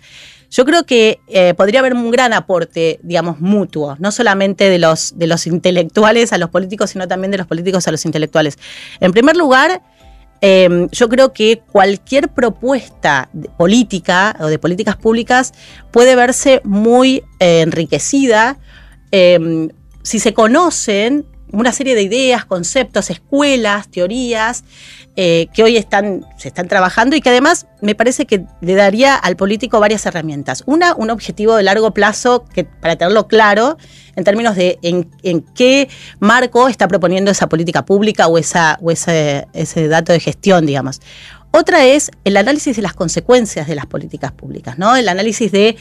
Yo 0.50 0.64
creo 0.64 0.84
que 0.84 1.20
eh, 1.28 1.54
podría 1.54 1.80
haber 1.80 1.94
un 1.94 2.10
gran 2.10 2.32
aporte, 2.32 2.98
digamos, 3.02 3.40
mutuo, 3.40 3.96
no 3.98 4.10
solamente 4.10 4.68
de 4.68 4.78
los, 4.78 5.18
de 5.18 5.26
los 5.26 5.46
intelectuales 5.46 6.32
a 6.32 6.38
los 6.38 6.50
políticos, 6.50 6.90
sino 6.90 7.06
también 7.06 7.30
de 7.30 7.38
los 7.38 7.46
políticos 7.46 7.86
a 7.86 7.90
los 7.90 8.04
intelectuales. 8.04 8.58
En 9.00 9.12
primer 9.12 9.36
lugar, 9.36 9.82
Em, 10.42 10.88
yo 10.90 11.08
creo 11.08 11.32
que 11.32 11.62
cualquier 11.70 12.30
propuesta 12.30 13.28
política 13.58 14.36
o 14.40 14.46
de 14.46 14.58
políticas 14.58 14.96
públicas 14.96 15.52
puede 15.90 16.16
verse 16.16 16.62
muy 16.64 17.22
enriquecida. 17.38 18.58
Em, 19.10 19.68
si 20.02 20.18
se 20.18 20.32
conocen 20.32 21.26
una 21.52 21.72
serie 21.72 21.94
de 21.94 22.02
ideas, 22.02 22.44
conceptos, 22.44 23.10
escuelas, 23.10 23.88
teorías 23.90 24.64
eh, 25.16 25.48
que 25.52 25.62
hoy 25.62 25.76
están, 25.76 26.24
se 26.38 26.48
están 26.48 26.68
trabajando 26.68 27.16
y 27.16 27.20
que 27.20 27.30
además 27.30 27.66
me 27.80 27.94
parece 27.94 28.26
que 28.26 28.44
le 28.60 28.74
daría 28.74 29.16
al 29.16 29.36
político 29.36 29.80
varias 29.80 30.06
herramientas. 30.06 30.62
Una, 30.66 30.94
un 30.94 31.10
objetivo 31.10 31.56
de 31.56 31.62
largo 31.62 31.92
plazo 31.92 32.44
que, 32.54 32.64
para 32.64 32.96
tenerlo 32.96 33.26
claro 33.26 33.76
en 34.16 34.24
términos 34.24 34.54
de 34.56 34.78
en, 34.82 35.10
qué 35.54 35.88
marco 36.20 36.68
está 36.68 36.86
proponiendo 36.88 37.30
esa 37.30 37.48
política 37.48 37.84
pública 37.84 38.28
o, 38.28 38.38
esa, 38.38 38.78
o 38.80 38.90
ese, 38.90 39.46
ese 39.52 39.88
dato 39.88 40.12
de 40.12 40.20
gestión, 40.20 40.64
digamos. 40.64 41.00
Otra 41.52 41.84
es 41.84 42.12
el 42.24 42.36
análisis 42.36 42.76
de 42.76 42.82
las 42.82 42.92
consecuencias 42.92 43.66
de 43.66 43.74
las 43.74 43.86
políticas 43.86 44.30
públicas, 44.30 44.78
¿no? 44.78 44.94
El 44.94 45.08
análisis 45.08 45.50
de 45.50 45.76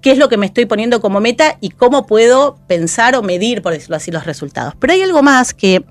qué 0.00 0.12
es 0.12 0.18
lo 0.18 0.28
que 0.28 0.36
me 0.36 0.46
estoy 0.46 0.66
poniendo 0.66 1.00
como 1.00 1.20
meta 1.20 1.56
y 1.60 1.70
cómo 1.70 2.06
puedo 2.06 2.58
pensar 2.66 3.16
o 3.16 3.22
medir, 3.22 3.62
por 3.62 3.72
decirlo 3.72 3.96
así, 3.96 4.10
los 4.10 4.26
resultados. 4.26 4.74
Pero 4.78 4.92
hay 4.92 5.02
algo 5.02 5.22
más 5.22 5.54
que 5.54 5.84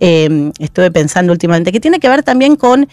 eh, 0.00 0.50
estuve 0.58 0.90
pensando 0.90 1.32
últimamente, 1.32 1.72
que 1.72 1.80
tiene 1.80 2.00
que 2.00 2.08
ver 2.08 2.22
también 2.22 2.56
con... 2.56 2.88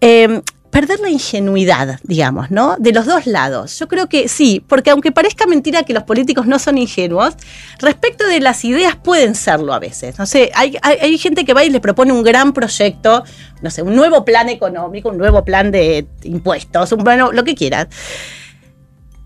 Eh, 0.00 0.42
perder 0.76 1.00
la 1.00 1.08
ingenuidad, 1.08 2.00
digamos, 2.02 2.50
¿no? 2.50 2.76
De 2.78 2.92
los 2.92 3.06
dos 3.06 3.26
lados. 3.26 3.78
Yo 3.78 3.88
creo 3.88 4.10
que 4.10 4.28
sí, 4.28 4.62
porque 4.68 4.90
aunque 4.90 5.10
parezca 5.10 5.46
mentira 5.46 5.84
que 5.84 5.94
los 5.94 6.02
políticos 6.02 6.46
no 6.46 6.58
son 6.58 6.76
ingenuos, 6.76 7.34
respecto 7.78 8.26
de 8.26 8.40
las 8.40 8.62
ideas 8.62 8.94
pueden 8.94 9.34
serlo 9.34 9.72
a 9.72 9.78
veces. 9.78 10.18
No 10.18 10.26
sé, 10.26 10.50
hay, 10.54 10.76
hay, 10.82 11.16
gente 11.16 11.46
que 11.46 11.54
va 11.54 11.64
y 11.64 11.70
le 11.70 11.80
propone 11.80 12.12
un 12.12 12.22
gran 12.22 12.52
proyecto, 12.52 13.24
no 13.62 13.70
sé, 13.70 13.80
un 13.80 13.96
nuevo 13.96 14.26
plan 14.26 14.50
económico, 14.50 15.08
un 15.08 15.16
nuevo 15.16 15.46
plan 15.46 15.70
de 15.70 16.06
impuestos, 16.24 16.92
un 16.92 17.02
bueno, 17.02 17.32
lo 17.32 17.42
que 17.42 17.54
quieras. 17.54 17.88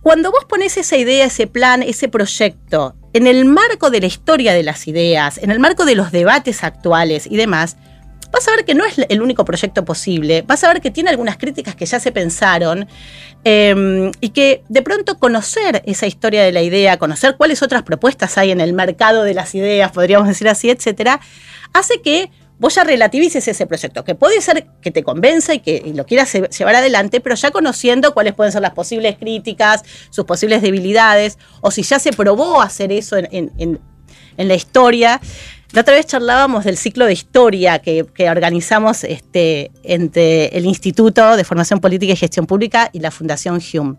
Cuando 0.02 0.30
vos 0.30 0.46
pones 0.46 0.78
esa 0.78 0.96
idea, 0.96 1.26
ese 1.26 1.46
plan, 1.46 1.82
ese 1.82 2.08
proyecto, 2.08 2.94
en 3.12 3.26
el 3.26 3.44
marco 3.44 3.90
de 3.90 4.00
la 4.00 4.06
historia 4.06 4.54
de 4.54 4.62
las 4.62 4.88
ideas, 4.88 5.36
en 5.38 5.50
el 5.50 5.60
marco 5.60 5.84
de 5.84 5.94
los 5.94 6.10
debates 6.10 6.64
actuales 6.64 7.26
y 7.26 7.36
demás, 7.36 7.76
vas 8.32 8.48
a 8.48 8.52
ver 8.52 8.64
que 8.64 8.74
no 8.74 8.84
es 8.86 8.94
el 9.08 9.20
único 9.20 9.44
proyecto 9.44 9.84
posible, 9.84 10.42
vas 10.46 10.64
a 10.64 10.68
ver 10.68 10.80
que 10.80 10.90
tiene 10.90 11.10
algunas 11.10 11.36
críticas 11.36 11.74
que 11.74 11.84
ya 11.84 12.00
se 12.00 12.12
pensaron 12.12 12.88
em, 13.44 14.10
y 14.20 14.30
que 14.30 14.62
de 14.68 14.80
pronto 14.82 15.18
conocer 15.18 15.82
esa 15.84 16.06
historia 16.06 16.42
de 16.44 16.52
la 16.52 16.62
idea, 16.62 16.96
conocer 16.98 17.36
cuáles 17.36 17.62
otras 17.62 17.82
propuestas 17.82 18.38
hay 18.38 18.52
en 18.52 18.60
el 18.60 18.72
mercado 18.72 19.22
de 19.24 19.34
las 19.34 19.54
ideas, 19.54 19.92
podríamos 19.92 20.28
decir 20.28 20.48
así, 20.48 20.70
etcétera, 20.70 21.20
hace 21.74 22.00
que 22.00 22.30
vos 22.60 22.76
ya 22.76 22.84
relativices 22.84 23.48
ese 23.48 23.66
proyecto, 23.66 24.04
que 24.04 24.14
puede 24.14 24.40
ser 24.40 24.68
que 24.80 24.92
te 24.92 25.02
convenza 25.02 25.52
y 25.54 25.58
que 25.58 25.90
lo 25.94 26.06
quieras 26.06 26.32
llevar 26.32 26.76
adelante, 26.76 27.20
pero 27.20 27.34
ya 27.34 27.50
conociendo 27.50 28.14
cuáles 28.14 28.34
pueden 28.34 28.52
ser 28.52 28.62
las 28.62 28.72
posibles 28.72 29.16
críticas, 29.18 29.82
sus 30.10 30.24
posibles 30.24 30.62
debilidades, 30.62 31.38
o 31.60 31.72
si 31.72 31.82
ya 31.82 31.98
se 31.98 32.12
probó 32.12 32.62
hacer 32.62 32.92
eso 32.92 33.16
en, 33.16 33.50
en 34.36 34.48
la 34.48 34.54
historia. 34.54 35.20
La 35.72 35.82
otra 35.82 35.94
vez 35.94 36.06
charlábamos 36.06 36.64
del 36.64 36.76
ciclo 36.76 37.06
de 37.06 37.12
historia 37.12 37.78
que, 37.78 38.04
organizamos 38.28 39.04
este, 39.04 39.70
entre 39.84 40.46
el 40.46 40.66
Instituto 40.66 41.36
de 41.36 41.44
Formación 41.44 41.78
Política 41.78 42.12
y 42.12 42.16
Gestión 42.16 42.46
Pública 42.46 42.90
y 42.92 42.98
la 42.98 43.12
Fundación 43.12 43.60
Hume. 43.72 43.96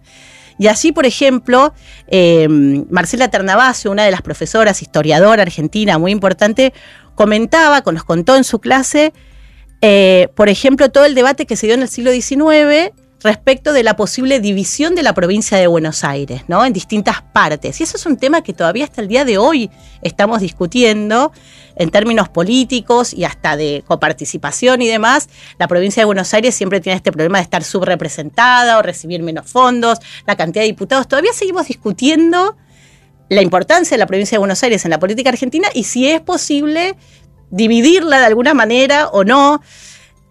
Y 0.62 0.68
allí, 0.68 0.92
por 0.92 1.08
ejemplo, 1.08 1.74
em, 2.06 2.86
Marcela 2.92 3.30
Ternavasio, 3.30 3.90
una 3.90 4.06
de 4.06 4.12
las 4.12 4.22
profesoras, 4.22 4.84
historiadora 4.84 5.42
argentina 5.42 5.98
muy 5.98 6.12
importante, 6.12 6.72
comentaba, 7.16 7.82
nos 7.84 8.04
contó 8.04 8.36
en 8.36 8.44
su 8.44 8.60
clase, 8.60 9.12
eh, 9.82 10.28
por 10.36 10.50
ejemplo, 10.50 10.92
todo 10.92 11.06
el 11.06 11.16
debate 11.16 11.48
que 11.48 11.56
se 11.56 11.66
dio 11.66 11.74
en 11.74 11.82
el 11.82 11.88
siglo 11.90 12.12
XIX 12.12 12.94
respecto 13.24 13.74
de 13.74 13.84
la 13.84 13.96
posible 13.96 14.40
división 14.40 14.96
de 14.96 15.04
la 15.04 15.14
provincia 15.14 15.58
de 15.58 15.68
Buenos 15.68 16.04
Aires, 16.04 16.44
¿no? 16.48 16.66
En 16.66 16.74
distintas 16.74 17.22
partes. 17.22 17.80
Y 17.80 17.84
eso 17.84 17.98
es 17.98 18.06
un 18.06 18.18
tema 18.18 18.42
que 18.42 18.54
todavía 18.54 18.86
hasta 18.86 19.02
el 19.02 19.08
día 19.08 19.26
de 19.26 19.38
hoy 19.38 19.70
estamos 20.02 20.42
discutiendo 20.42 21.32
en 21.76 21.92
términos 21.92 22.30
políticos 22.30 23.14
y 23.14 23.24
hasta 23.24 23.56
de 23.56 23.84
coparticipación 23.88 24.82
y 24.82 24.88
demás. 24.88 25.30
La 25.60 25.68
provincia 25.68 26.02
de 26.02 26.06
Buenos 26.06 26.34
Aires 26.34 26.56
siempre 26.56 26.82
tiene 26.82 26.98
este 26.98 27.12
problema 27.12 27.38
de 27.38 27.44
estar 27.44 27.64
subrepresentada 27.64 28.78
o 28.78 28.82
recibir 28.82 29.22
menos 29.22 29.50
fondos, 29.50 30.00
la 30.26 30.36
cantidad 30.36 30.64
de 30.64 30.68
diputados. 30.68 31.08
Todavía 31.08 31.34
seguimos 31.34 31.68
discutiendo 31.68 32.58
la 33.30 33.42
importancia 33.42 33.96
de 33.96 34.00
la 34.00 34.08
provincia 34.08 34.36
de 34.36 34.40
Buenos 34.40 34.62
Aires 34.64 34.84
en 34.84 34.92
la 34.92 35.00
política 35.00 35.30
argentina 35.30 35.70
y 35.74 35.84
si 35.84 36.10
es 36.10 36.22
posible 36.22 36.98
dividirla 37.52 38.20
de 38.20 38.26
alguna 38.26 38.54
manera 38.54 39.10
o 39.10 39.24
no. 39.24 39.62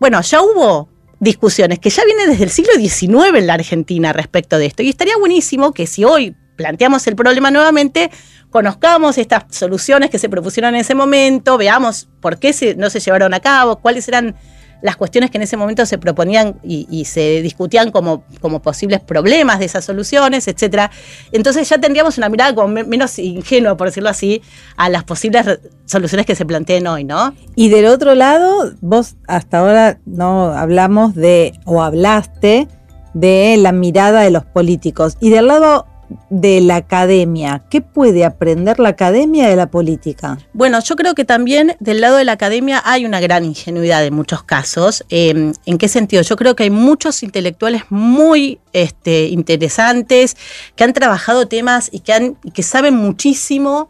Bueno, 0.01 0.21
ya 0.23 0.43
hubo 0.43 0.89
discusiones 1.21 1.79
que 1.79 1.91
ya 1.91 2.05
vienen 2.05 2.31
desde 2.31 2.45
el 2.45 2.51
siglo 2.51 2.73
XIX 2.75 3.39
en 3.39 3.47
la 3.47 3.55
Argentina 3.55 4.13
respecto 4.13 4.59
de 4.59 4.67
esto. 4.67 4.83
Y 4.83 4.89
estaría 4.89 5.17
buenísimo 5.19 5.73
que 5.73 5.87
si 5.87 6.05
hoy 6.05 6.35
planteamos 6.57 7.07
el 7.07 7.15
problema 7.15 7.51
nuevamente, 7.51 8.11
conozcamos 8.51 9.17
estas 9.19 9.45
soluciones 9.51 10.11
que 10.11 10.19
se 10.19 10.29
propusieron 10.29 10.75
en 10.75 10.81
ese 10.81 10.95
momento, 10.95 11.57
veamos 11.57 12.09
por 12.21 12.39
qué 12.39 12.75
no 12.77 12.91
se 12.91 13.01
llevaron 13.01 13.33
a 13.35 13.41
cabo, 13.41 13.77
cuáles 13.81 14.09
eran 14.09 14.35
las 14.83 14.97
cuestiones 14.97 15.31
que 15.31 15.39
en 15.39 15.43
ese 15.43 15.57
momento 15.57 15.85
se 15.87 15.99
proponían 15.99 16.57
y, 16.63 17.05
se 17.05 17.43
discutían 17.43 17.91
como, 17.91 18.25
como, 18.41 18.61
posibles 18.63 19.01
problemas 19.01 19.59
de 19.59 19.65
esas 19.67 19.85
soluciones, 19.85 20.47
etc. 20.49 20.91
Entonces 21.33 21.69
ya 21.69 21.79
tendríamos 21.79 22.19
una 22.19 22.29
mirada 22.29 22.55
como 22.55 22.69
menos 22.69 23.19
ingenua, 23.19 23.77
por 23.77 23.89
decirlo 23.89 24.09
así, 24.09 24.43
a 24.77 24.89
las 24.89 25.05
posibles 25.05 25.61
soluciones 25.87 26.27
que 26.27 26.35
se 26.35 26.45
planteen 26.45 26.87
hoy, 26.87 27.05
¿no? 27.05 27.35
Y 27.57 27.69
del 27.69 27.87
otro 27.87 28.15
lado, 28.15 28.73
vos 28.81 29.17
hasta 29.27 29.59
ahora 29.59 29.99
no 30.07 30.53
hablamos 30.53 31.15
de, 31.15 31.53
o 31.65 31.83
hablaste 31.83 32.69
de 33.15 33.57
la 33.59 33.73
mirada 33.73 34.21
de 34.23 34.31
los 34.31 34.45
políticos. 34.45 35.17
Y 35.21 35.31
del 35.31 35.49
lado 35.49 35.87
de 36.29 36.61
la 36.61 36.77
academia? 36.77 37.65
¿Qué 37.71 37.81
puede 37.81 38.25
aprender 38.25 38.79
la 38.79 38.91
academia 38.91 39.49
de 39.49 39.57
la 39.57 39.71
política? 39.71 40.39
Bueno, 40.53 40.81
yo 40.81 40.97
creo 40.97 41.15
que 41.15 41.25
también 41.25 41.77
del 41.81 42.01
lado 42.01 42.17
de 42.17 42.25
la 42.25 42.33
academia 42.33 42.83
hay 42.85 43.05
una 43.05 43.21
gran 43.21 43.45
ingenuidad 43.45 44.05
en 44.05 44.15
muchos 44.15 44.43
casos. 44.43 45.05
Em, 45.09 45.53
¿En 45.67 45.79
qué 45.79 45.89
sentido? 45.89 46.23
Yo 46.23 46.37
creo 46.37 46.57
que 46.57 46.65
hay 46.65 46.71
muchos 46.71 47.23
intelectuales 47.23 47.83
muy 47.91 48.61
este, 48.73 49.27
interesantes 49.27 50.37
que 50.77 50.85
han 50.85 50.93
trabajado 50.93 51.49
temas 51.49 51.91
y 51.93 52.01
que 52.01 52.63
saben 52.63 52.95
muchísimo 52.95 53.89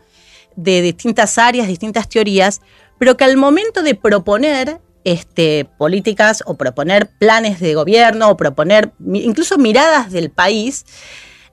de 0.56 0.82
distintas 0.82 1.38
áreas, 1.38 1.68
distintas 1.68 2.08
teorías, 2.08 2.60
pero 2.98 3.16
que 3.16 3.24
al 3.24 3.36
momento 3.36 3.82
de 3.82 3.94
proponer 3.94 4.80
este, 5.04 5.66
políticas 5.78 6.42
o 6.46 6.56
proponer 6.56 7.08
planes 7.08 7.60
de 7.60 7.74
gobierno 7.74 8.30
o 8.30 8.36
proponer 8.36 8.92
incluso 9.12 9.56
miradas 9.58 10.12
del 10.12 10.30
país, 10.30 10.84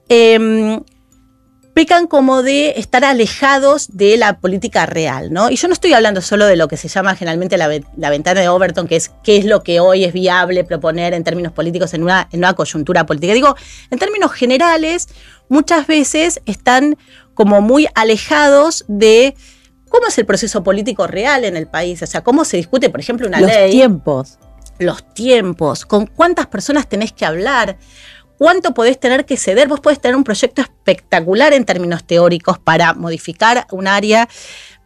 eh, 0.08 0.80
pecan 1.78 2.08
como 2.08 2.42
de 2.42 2.70
estar 2.70 3.04
alejados 3.04 3.96
de 3.96 4.16
la 4.16 4.40
política 4.40 4.84
real, 4.84 5.32
¿no? 5.32 5.48
Y 5.48 5.54
yo 5.54 5.68
no 5.68 5.74
estoy 5.74 5.92
hablando 5.92 6.20
solo 6.20 6.44
de 6.46 6.56
lo 6.56 6.66
que 6.66 6.76
se 6.76 6.88
llama 6.88 7.14
generalmente 7.14 7.56
la, 7.56 7.68
ventana 7.68 8.40
de 8.40 8.48
Overton, 8.48 8.88
que 8.88 8.96
es 8.96 9.12
qué 9.22 9.36
es 9.36 9.44
lo 9.44 9.62
que 9.62 9.78
hoy 9.78 10.02
es 10.02 10.12
viable 10.12 10.64
proponer 10.64 11.14
en 11.14 11.22
términos 11.22 11.52
políticos 11.52 11.94
en 11.94 12.02
una, 12.02 12.28
en 12.32 12.40
una 12.40 12.54
coyuntura 12.54 13.06
política. 13.06 13.32
Digo, 13.32 13.54
en 13.92 13.98
términos 14.00 14.32
generales, 14.32 15.08
muchas 15.48 15.86
veces 15.86 16.40
están 16.46 16.96
como 17.34 17.60
muy 17.60 17.86
alejados 17.94 18.84
de 18.88 19.36
cómo 19.88 20.08
es 20.08 20.18
el 20.18 20.26
proceso 20.26 20.64
político 20.64 21.06
real 21.06 21.44
en 21.44 21.56
el 21.56 21.68
país, 21.68 22.02
o 22.02 22.06
sea, 22.08 22.24
cómo 22.24 22.44
se 22.44 22.56
discute, 22.56 22.90
por 22.90 22.98
ejemplo, 22.98 23.28
una 23.28 23.40
ley. 23.40 23.66
Los 23.66 23.70
tiempos. 23.70 24.38
Los 24.80 25.14
tiempos, 25.14 25.86
con 25.86 26.06
cuántas 26.06 26.48
personas 26.48 26.88
tenés 26.88 27.12
que 27.12 27.24
hablar 27.24 27.78
cuánto 28.38 28.72
podés 28.72 28.98
tener 28.98 29.26
que 29.26 29.36
ceder. 29.36 29.68
Vos 29.68 29.80
podés 29.80 30.00
tener 30.00 30.16
un 30.16 30.24
proyecto 30.24 30.62
espectacular 30.62 31.52
en 31.52 31.64
términos 31.64 32.04
teóricos 32.04 32.58
para 32.58 32.94
modificar 32.94 33.66
un 33.70 33.86
área, 33.86 34.28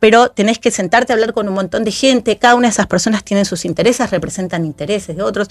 pero 0.01 0.31
tenés 0.31 0.59
que 0.59 0.71
sentarte 0.71 1.13
a 1.13 1.15
hablar 1.15 1.33
con 1.33 1.47
un 1.47 1.55
montón 1.55 1.85
de 1.85 1.93
gente. 1.93 2.39
Cada 2.39 2.57
una 2.57 2.69
de 2.69 2.73
esas 2.73 2.87
personas 2.87 3.23
tiene 3.23 3.45
sus 3.45 3.65
intereses, 3.65 4.11
representan 4.11 4.65
intereses 4.65 5.17
de 5.17 5.23
otros. 5.23 5.49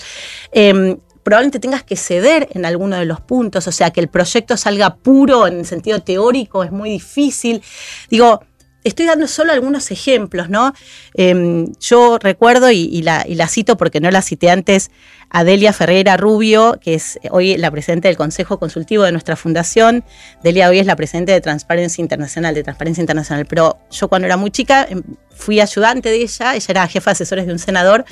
Em, 0.52 0.98
probablemente 1.24 1.60
tengas 1.60 1.84
que 1.84 1.96
ceder 1.96 2.50
en 2.52 2.66
alguno 2.66 2.98
de 2.98 3.06
los 3.06 3.22
puntos, 3.22 3.68
o 3.68 3.72
sea, 3.72 3.92
que 3.92 4.02
el 4.02 4.08
proyecto 4.08 4.58
salga 4.58 4.96
puro 4.96 5.48
en 5.48 5.60
el 5.60 5.66
sentido 5.66 6.02
teórico 6.02 6.64
es 6.64 6.72
muy 6.72 6.90
difícil. 6.90 7.62
Digo, 8.10 8.42
estoy 8.84 9.06
dando 9.06 9.28
solo 9.28 9.52
algunos 9.52 9.92
ejemplos, 9.92 10.50
¿no? 10.50 10.74
Em, 11.14 11.72
yo 11.80 12.18
recuerdo, 12.20 12.72
y, 12.72 13.02
la, 13.02 13.48
cito 13.48 13.78
porque 13.78 14.00
no 14.00 14.12
la 14.12 14.22
cité 14.22 14.50
antes, 14.50 14.92
a 15.30 15.44
Delia 15.44 15.72
Ferreira 15.72 16.18
Rubio, 16.18 16.78
que 16.82 16.96
es 16.96 17.20
hoy 17.30 17.56
la 17.58 17.72
presidenta 17.72 18.10
del 18.10 18.18
Consejo 18.18 18.60
Consultivo 18.60 19.04
de 19.04 19.12
nuestra 19.12 19.36
fundación. 19.36 20.04
Delia 20.44 20.70
hoy 20.70 20.80
es 20.80 20.86
la 20.86 20.96
presidenta 20.96 21.32
de 21.32 21.42
Transparencia 21.42 22.02
Internacional, 22.02 22.54
de 22.54 22.64
Transparencia 22.64 23.02
Internacional. 23.02 23.46
Pero 23.46 23.80
yo 23.92 24.10
cuando 24.10 24.26
era 24.26 24.38
muy 24.38 24.52
chica 24.52 24.86
em, 24.90 25.02
fui 25.30 25.60
ayudante 25.60 26.10
de 26.10 26.18
ella, 26.18 26.56
ella 26.56 26.66
era 26.68 26.88
jefa 26.88 27.12
de 27.12 27.14
asesores 27.14 27.48
de 27.48 27.54
un 27.54 27.60
senador, 27.60 28.06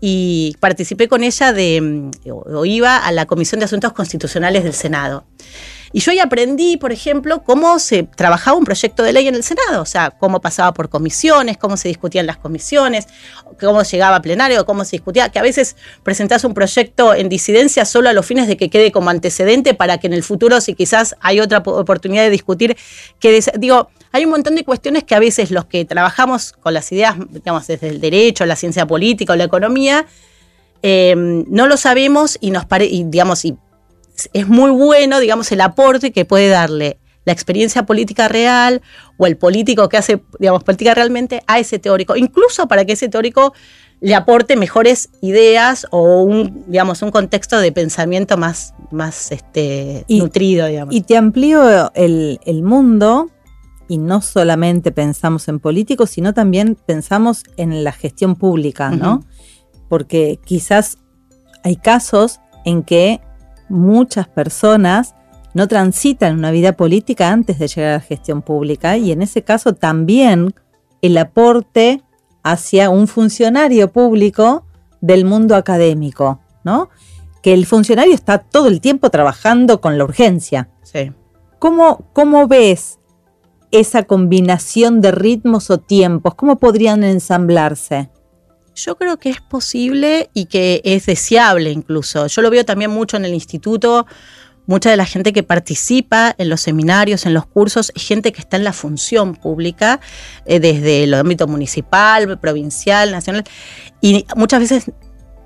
y 0.00 0.56
participé 0.60 1.08
con 1.08 1.24
ella 1.24 1.54
em, 1.56 2.10
o 2.26 2.64
iba 2.66 2.98
a 2.98 3.12
la 3.12 3.26
Comisión 3.26 3.58
de 3.60 3.64
Asuntos 3.64 3.92
Constitucionales 3.92 4.64
del 4.64 4.74
Senado. 4.74 5.26
Y 5.96 6.00
yo 6.00 6.12
ahí 6.12 6.18
aprendí, 6.18 6.76
por 6.76 6.92
ejemplo, 6.92 7.42
cómo 7.42 7.78
se 7.78 8.02
trabajaba 8.02 8.58
un 8.58 8.66
proyecto 8.66 9.02
de 9.02 9.14
ley 9.14 9.28
en 9.28 9.34
el 9.34 9.42
Senado, 9.42 9.80
o 9.80 9.86
sea, 9.86 10.10
cómo 10.10 10.42
pasaba 10.42 10.74
por 10.74 10.90
comisiones, 10.90 11.56
cómo 11.56 11.78
se 11.78 11.88
discutían 11.88 12.26
las 12.26 12.36
comisiones, 12.36 13.06
cómo 13.58 13.82
llegaba 13.82 14.16
a 14.16 14.20
plenario, 14.20 14.66
cómo 14.66 14.84
se 14.84 14.96
discutía, 14.96 15.30
que 15.30 15.38
a 15.38 15.42
veces 15.42 15.74
presentás 16.02 16.44
un 16.44 16.52
proyecto 16.52 17.14
en 17.14 17.30
disidencia 17.30 17.86
solo 17.86 18.10
a 18.10 18.12
los 18.12 18.26
fines 18.26 18.46
de 18.46 18.58
que 18.58 18.68
quede 18.68 18.92
como 18.92 19.08
antecedente 19.08 19.72
para 19.72 19.96
que 19.96 20.06
en 20.06 20.12
el 20.12 20.22
futuro, 20.22 20.60
si 20.60 20.74
quizás 20.74 21.16
hay 21.20 21.40
otra 21.40 21.62
oportunidad 21.64 22.24
de 22.24 22.30
discutir, 22.30 22.76
que 23.18 23.40
digo, 23.58 23.88
hay 24.12 24.26
un 24.26 24.32
montón 24.32 24.54
de 24.54 24.64
cuestiones 24.64 25.02
que 25.02 25.14
a 25.14 25.18
veces 25.18 25.50
los 25.50 25.64
que 25.64 25.86
trabajamos 25.86 26.52
con 26.52 26.74
las 26.74 26.92
ideas, 26.92 27.16
digamos, 27.30 27.66
desde 27.68 27.88
el 27.88 28.02
derecho, 28.02 28.44
la 28.44 28.56
ciencia 28.56 28.86
política 28.86 29.32
o 29.32 29.36
la 29.36 29.44
economía, 29.44 30.04
eh, 30.82 31.14
no 31.16 31.66
lo 31.66 31.78
sabemos 31.78 32.36
y 32.38 32.50
nos 32.50 32.66
parece, 32.66 33.02
digamos, 33.06 33.46
y 33.46 33.56
es 34.32 34.48
muy 34.48 34.70
bueno, 34.70 35.20
digamos, 35.20 35.50
el 35.52 35.60
aporte 35.60 36.12
que 36.12 36.24
puede 36.24 36.48
darle 36.48 36.98
la 37.26 37.32
experiencia 37.32 37.84
política 37.84 38.28
real 38.28 38.80
o 39.18 39.26
el 39.26 39.36
político 39.36 39.88
que 39.88 39.96
hace, 39.96 40.22
digamos, 40.38 40.62
política 40.64 40.94
realmente 40.94 41.42
a 41.46 41.58
ese 41.58 41.78
teórico, 41.78 42.16
incluso 42.16 42.68
para 42.68 42.84
que 42.84 42.92
ese 42.92 43.08
teórico 43.08 43.52
le 44.00 44.14
aporte 44.14 44.56
mejores 44.56 45.08
ideas 45.22 45.86
o 45.90 46.22
un, 46.22 46.64
digamos, 46.68 47.02
un 47.02 47.10
contexto 47.10 47.58
de 47.58 47.72
pensamiento 47.72 48.36
más, 48.36 48.74
más 48.92 49.32
este, 49.32 50.04
nutrido, 50.08 50.66
digamos. 50.66 50.94
Y 50.94 51.00
te 51.00 51.16
amplío 51.16 51.90
el, 51.94 52.62
mundo 52.62 53.30
y 53.88 53.98
no 53.98 54.20
solamente 54.20 54.92
pensamos 54.92 55.48
en 55.48 55.58
políticos, 55.58 56.10
sino 56.10 56.32
también 56.32 56.76
pensamos 56.86 57.42
en 57.56 57.82
la 57.82 57.92
gestión 57.92 58.36
pública, 58.36 58.90
¿no? 58.90 59.24
Porque 59.88 60.38
quizás 60.44 60.98
hay 61.64 61.76
casos 61.76 62.40
en 62.64 62.82
que 62.82 63.20
muchas 63.68 64.28
personas 64.28 65.14
no 65.54 65.68
transitan 65.68 66.38
una 66.38 66.50
vida 66.50 66.72
política 66.72 67.30
antes 67.30 67.58
de 67.58 67.68
llegar 67.68 67.90
a 67.90 67.94
la 67.94 68.00
gestión 68.00 68.42
pública 68.42 68.96
y 68.96 69.12
en 69.12 69.22
ese 69.22 69.42
caso 69.42 69.72
también 69.72 70.54
el 71.00 71.16
aporte 71.16 72.02
hacia 72.42 72.90
un 72.90 73.08
funcionario 73.08 73.90
público 73.90 74.66
del 75.00 75.24
mundo 75.24 75.56
académico, 75.56 76.40
¿no? 76.62 76.90
Que 77.42 77.54
el 77.54 77.66
funcionario 77.66 78.14
está 78.14 78.38
todo 78.38 78.68
el 78.68 78.80
tiempo 78.80 79.10
trabajando 79.10 79.80
con 79.80 79.98
la 79.98 80.04
urgencia. 80.04 80.68
Sí. 80.82 81.12
¿Cómo, 81.58 82.06
cómo 82.12 82.46
ves 82.48 82.98
esa 83.70 84.02
combinación 84.02 85.00
de 85.00 85.10
ritmos 85.12 85.70
o 85.70 85.78
tiempos? 85.78 86.34
¿Cómo 86.34 86.58
podrían 86.58 87.02
ensamblarse? 87.02 88.10
Yo 88.76 88.96
creo 88.96 89.16
que 89.18 89.30
es 89.30 89.40
posible 89.40 90.28
y 90.34 90.46
que 90.46 90.82
es 90.84 91.06
deseable 91.06 91.70
incluso. 91.70 92.26
Yo 92.26 92.42
lo 92.42 92.50
veo 92.50 92.64
también 92.64 92.90
mucho 92.90 93.16
en 93.16 93.24
el 93.24 93.32
instituto. 93.32 94.06
Mucha 94.66 94.90
de 94.90 94.98
la 94.98 95.06
gente 95.06 95.32
que 95.32 95.42
participa 95.42 96.34
en 96.36 96.50
los 96.50 96.60
seminarios, 96.60 97.24
en 97.24 97.32
los 97.32 97.46
cursos, 97.46 97.90
es 97.94 98.06
gente 98.06 98.32
que 98.32 98.40
está 98.40 98.56
en 98.56 98.64
la 98.64 98.72
función 98.72 99.34
pública, 99.34 100.00
eh, 100.44 100.60
desde 100.60 101.04
el 101.04 101.14
ámbito 101.14 101.46
municipal, 101.46 102.38
provincial, 102.38 103.12
nacional, 103.12 103.44
y 104.00 104.26
muchas 104.34 104.60
veces 104.60 104.90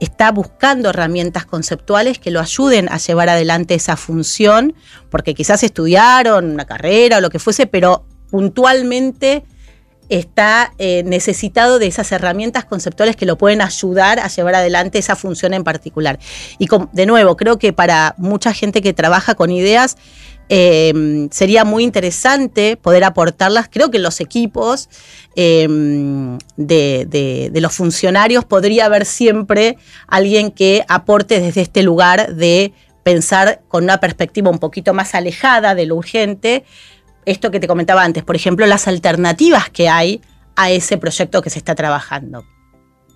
está 0.00 0.32
buscando 0.32 0.88
herramientas 0.88 1.44
conceptuales 1.44 2.18
que 2.18 2.30
lo 2.30 2.40
ayuden 2.40 2.88
a 2.88 2.96
llevar 2.96 3.28
adelante 3.28 3.74
esa 3.74 3.96
función, 3.96 4.74
porque 5.10 5.34
quizás 5.34 5.62
estudiaron 5.62 6.52
una 6.52 6.64
carrera 6.64 7.18
o 7.18 7.20
lo 7.20 7.28
que 7.28 7.38
fuese, 7.38 7.66
pero 7.66 8.06
puntualmente 8.30 9.44
está 10.10 10.74
eh, 10.78 11.02
necesitado 11.04 11.78
de 11.78 11.86
esas 11.86 12.12
herramientas 12.12 12.64
conceptuales 12.64 13.16
que 13.16 13.26
lo 13.26 13.38
pueden 13.38 13.62
ayudar 13.62 14.18
a 14.18 14.28
llevar 14.28 14.56
adelante 14.56 14.98
esa 14.98 15.16
función 15.16 15.54
en 15.54 15.64
particular. 15.64 16.18
Y 16.58 16.68
de 16.92 17.06
nuevo, 17.06 17.36
creo 17.36 17.58
que 17.58 17.72
para 17.72 18.14
mucha 18.18 18.52
gente 18.52 18.82
que 18.82 18.92
trabaja 18.92 19.34
con 19.34 19.50
ideas, 19.50 19.96
eh, 20.52 21.28
sería 21.30 21.64
muy 21.64 21.84
interesante 21.84 22.76
poder 22.76 23.04
aportarlas. 23.04 23.68
Creo 23.70 23.92
que 23.92 24.00
los 24.00 24.20
equipos 24.20 24.88
eh, 25.36 25.68
de, 26.56 27.50
los 27.54 27.72
funcionarios 27.72 28.44
podría 28.44 28.86
haber 28.86 29.06
siempre 29.06 29.78
alguien 30.08 30.50
que 30.50 30.84
aporte 30.88 31.40
desde 31.40 31.60
este 31.60 31.84
lugar 31.84 32.34
de 32.34 32.72
pensar 33.04 33.62
con 33.68 33.84
una 33.84 34.00
perspectiva 34.00 34.50
un 34.50 34.58
poquito 34.58 34.92
más 34.92 35.14
alejada 35.14 35.76
de 35.76 35.86
lo 35.86 35.94
urgente, 35.94 36.64
esto 37.30 37.50
que 37.50 37.60
te 37.60 37.68
comentaba 37.68 38.02
antes, 38.02 38.24
por 38.24 38.36
ejemplo, 38.36 38.66
las 38.66 38.88
alternativas 38.88 39.70
que 39.70 39.88
hay 39.88 40.20
a 40.56 40.70
ese 40.70 40.98
proyecto 40.98 41.42
que 41.42 41.50
se 41.50 41.58
está 41.58 41.74
trabajando. 41.74 42.44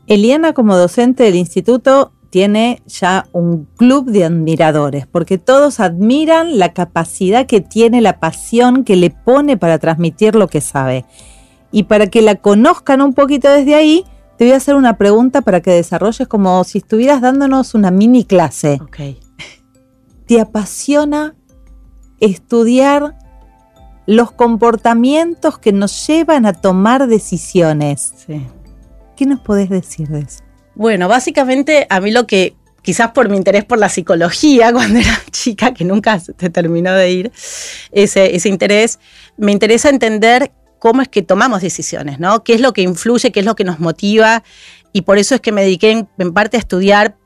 Eliana, 0.06 0.52
como 0.52 0.76
docente 0.76 1.24
del 1.24 1.34
instituto, 1.34 2.12
tiene 2.30 2.82
ya 2.86 3.26
un 3.32 3.64
club 3.76 4.10
de 4.10 4.24
admiradores, 4.24 5.06
porque 5.06 5.38
todos 5.38 5.80
admiran 5.80 6.58
la 6.58 6.72
capacidad 6.72 7.46
que 7.46 7.60
tiene, 7.60 8.00
la 8.00 8.18
pasión 8.20 8.84
que 8.84 8.96
le 8.96 9.10
pone 9.10 9.56
para 9.56 9.78
transmitir 9.78 10.34
lo 10.34 10.48
que 10.48 10.60
sabe. 10.60 11.04
Y 11.70 11.84
para 11.84 12.06
que 12.06 12.22
la 12.22 12.36
conozcan 12.36 13.02
un 13.02 13.14
poquito 13.14 13.50
desde 13.50 13.74
ahí, 13.74 14.04
te 14.36 14.44
voy 14.44 14.54
a 14.54 14.56
hacer 14.56 14.74
una 14.74 14.96
pregunta 14.96 15.42
para 15.42 15.60
que 15.60 15.70
desarrolles 15.70 16.26
como 16.28 16.62
si 16.64 16.78
estuvieras 16.78 17.20
dándonos 17.20 17.74
una 17.74 17.90
mini 17.90 18.24
clase. 18.24 18.80
Okay. 18.82 19.18
¿Te 20.26 20.40
apasiona 20.40 21.34
estudiar 22.20 23.16
los 24.06 24.32
comportamientos 24.32 25.58
que 25.58 25.72
nos 25.72 26.06
llevan 26.06 26.46
a 26.46 26.52
tomar 26.52 27.06
decisiones. 27.06 28.12
Sí. 28.26 28.46
¿Qué 29.16 29.26
nos 29.26 29.40
podés 29.40 29.70
decir 29.70 30.08
de 30.08 30.20
eso? 30.20 30.42
Bueno, 30.74 31.08
básicamente 31.08 31.86
a 31.88 32.00
mí 32.00 32.10
lo 32.10 32.26
que, 32.26 32.56
quizás 32.82 33.12
por 33.12 33.28
mi 33.28 33.36
interés 33.36 33.64
por 33.64 33.78
la 33.78 33.88
psicología 33.88 34.72
cuando 34.74 34.98
era 34.98 35.20
chica, 35.30 35.72
que 35.72 35.84
nunca 35.84 36.18
se 36.20 36.32
terminó 36.50 36.92
de 36.94 37.10
ir, 37.10 37.32
ese, 37.92 38.34
ese 38.34 38.48
interés, 38.48 38.98
me 39.36 39.52
interesa 39.52 39.88
entender 39.88 40.52
cómo 40.78 41.00
es 41.00 41.08
que 41.08 41.22
tomamos 41.22 41.62
decisiones, 41.62 42.20
¿no? 42.20 42.44
¿Qué 42.44 42.54
es 42.54 42.60
lo 42.60 42.72
que 42.72 42.82
influye, 42.82 43.32
qué 43.32 43.40
es 43.40 43.46
lo 43.46 43.56
que 43.56 43.64
nos 43.64 43.80
motiva? 43.80 44.42
Y 44.92 45.02
por 45.02 45.18
eso 45.18 45.34
es 45.34 45.40
que 45.40 45.50
me 45.50 45.62
dediqué 45.62 46.06
en 46.18 46.32
parte 46.32 46.56
a 46.56 46.60
estudiar 46.60 47.16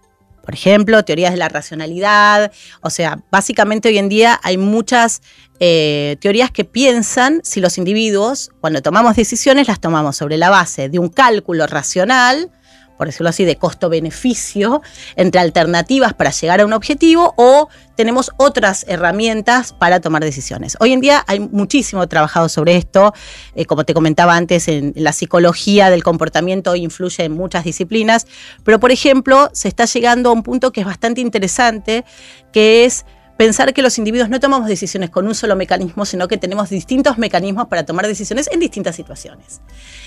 por 0.49 0.55
ejemplo, 0.55 1.05
teorías 1.05 1.33
de 1.33 1.37
la 1.37 1.51
racionalidad. 1.51 2.51
O 2.81 2.89
sea, 2.89 3.23
básicamente 3.31 3.91
hoy 3.91 3.99
en 3.99 4.09
día 4.09 4.41
hay 4.43 4.57
muchas 4.57 5.21
eh, 5.61 6.17
teorías 6.23 6.51
que 6.51 6.65
piensan 6.65 7.43
si 7.45 7.61
los 7.61 7.77
individuos, 7.77 8.51
cuando 8.63 8.81
tomamos 8.81 9.15
decisiones, 9.15 9.69
las 9.69 9.79
tomamos 9.79 10.17
sobre 10.17 10.39
la 10.39 10.49
base 10.49 10.89
de 10.89 10.99
un 10.99 11.11
cálculo 11.11 11.67
racional 11.67 12.51
por 12.99 13.07
decirlo 13.07 13.31
así, 13.31 13.45
de 13.45 13.57
costo-beneficio 13.57 14.83
entre 15.17 15.41
alternativas 15.41 16.13
para 16.13 16.31
llegar 16.31 16.61
a 16.61 16.67
un 16.67 16.73
objetivo 16.75 17.33
o 17.37 17.69
tenemos 17.97 18.31
otras 18.37 18.85
herramientas 18.89 19.73
para 19.73 20.01
tomar 20.01 20.23
decisiones. 20.23 20.77
Hoy 20.81 20.93
en 20.93 21.01
día 21.01 21.25
hay 21.27 21.41
muchísimo 21.41 22.07
trabajado 22.07 22.49
sobre 22.49 22.77
esto, 22.77 23.15
eh, 23.55 23.65
como 23.65 23.85
te 23.85 23.95
comentaba 23.95 24.37
antes, 24.37 24.69
en 24.69 24.93
la 24.97 25.13
psicología 25.13 25.91
del 25.91 26.03
comportamiento 26.03 26.77
influye 26.77 27.25
en 27.25 27.33
muchas 27.33 27.65
disciplinas, 27.65 28.27
pero 28.65 28.79
por 28.79 28.91
ejemplo 28.91 29.49
se 29.53 29.69
está 29.69 29.85
llegando 29.87 30.31
a 30.31 30.33
un 30.33 30.43
punto 30.43 30.73
que 30.73 30.81
es 30.81 30.87
bastante 30.87 31.21
interesante, 31.21 32.05
que 32.53 32.85
es 32.85 33.05
pensar 33.39 33.73
que 33.73 33.83
los 33.83 33.97
individuos 33.97 34.29
no 34.29 34.41
tomamos 34.41 34.69
decisiones 34.69 35.11
con 35.11 35.27
un 35.27 35.35
solo 35.35 35.55
mecanismo, 35.57 36.05
sino 36.05 36.27
que 36.27 36.37
tenemos 36.37 36.69
distintos 36.69 37.17
mecanismos 37.19 37.69
para 37.69 37.87
tomar 37.87 38.07
decisiones 38.07 38.51
en 38.53 38.59
distintas 38.59 38.97
situaciones. 38.97 39.61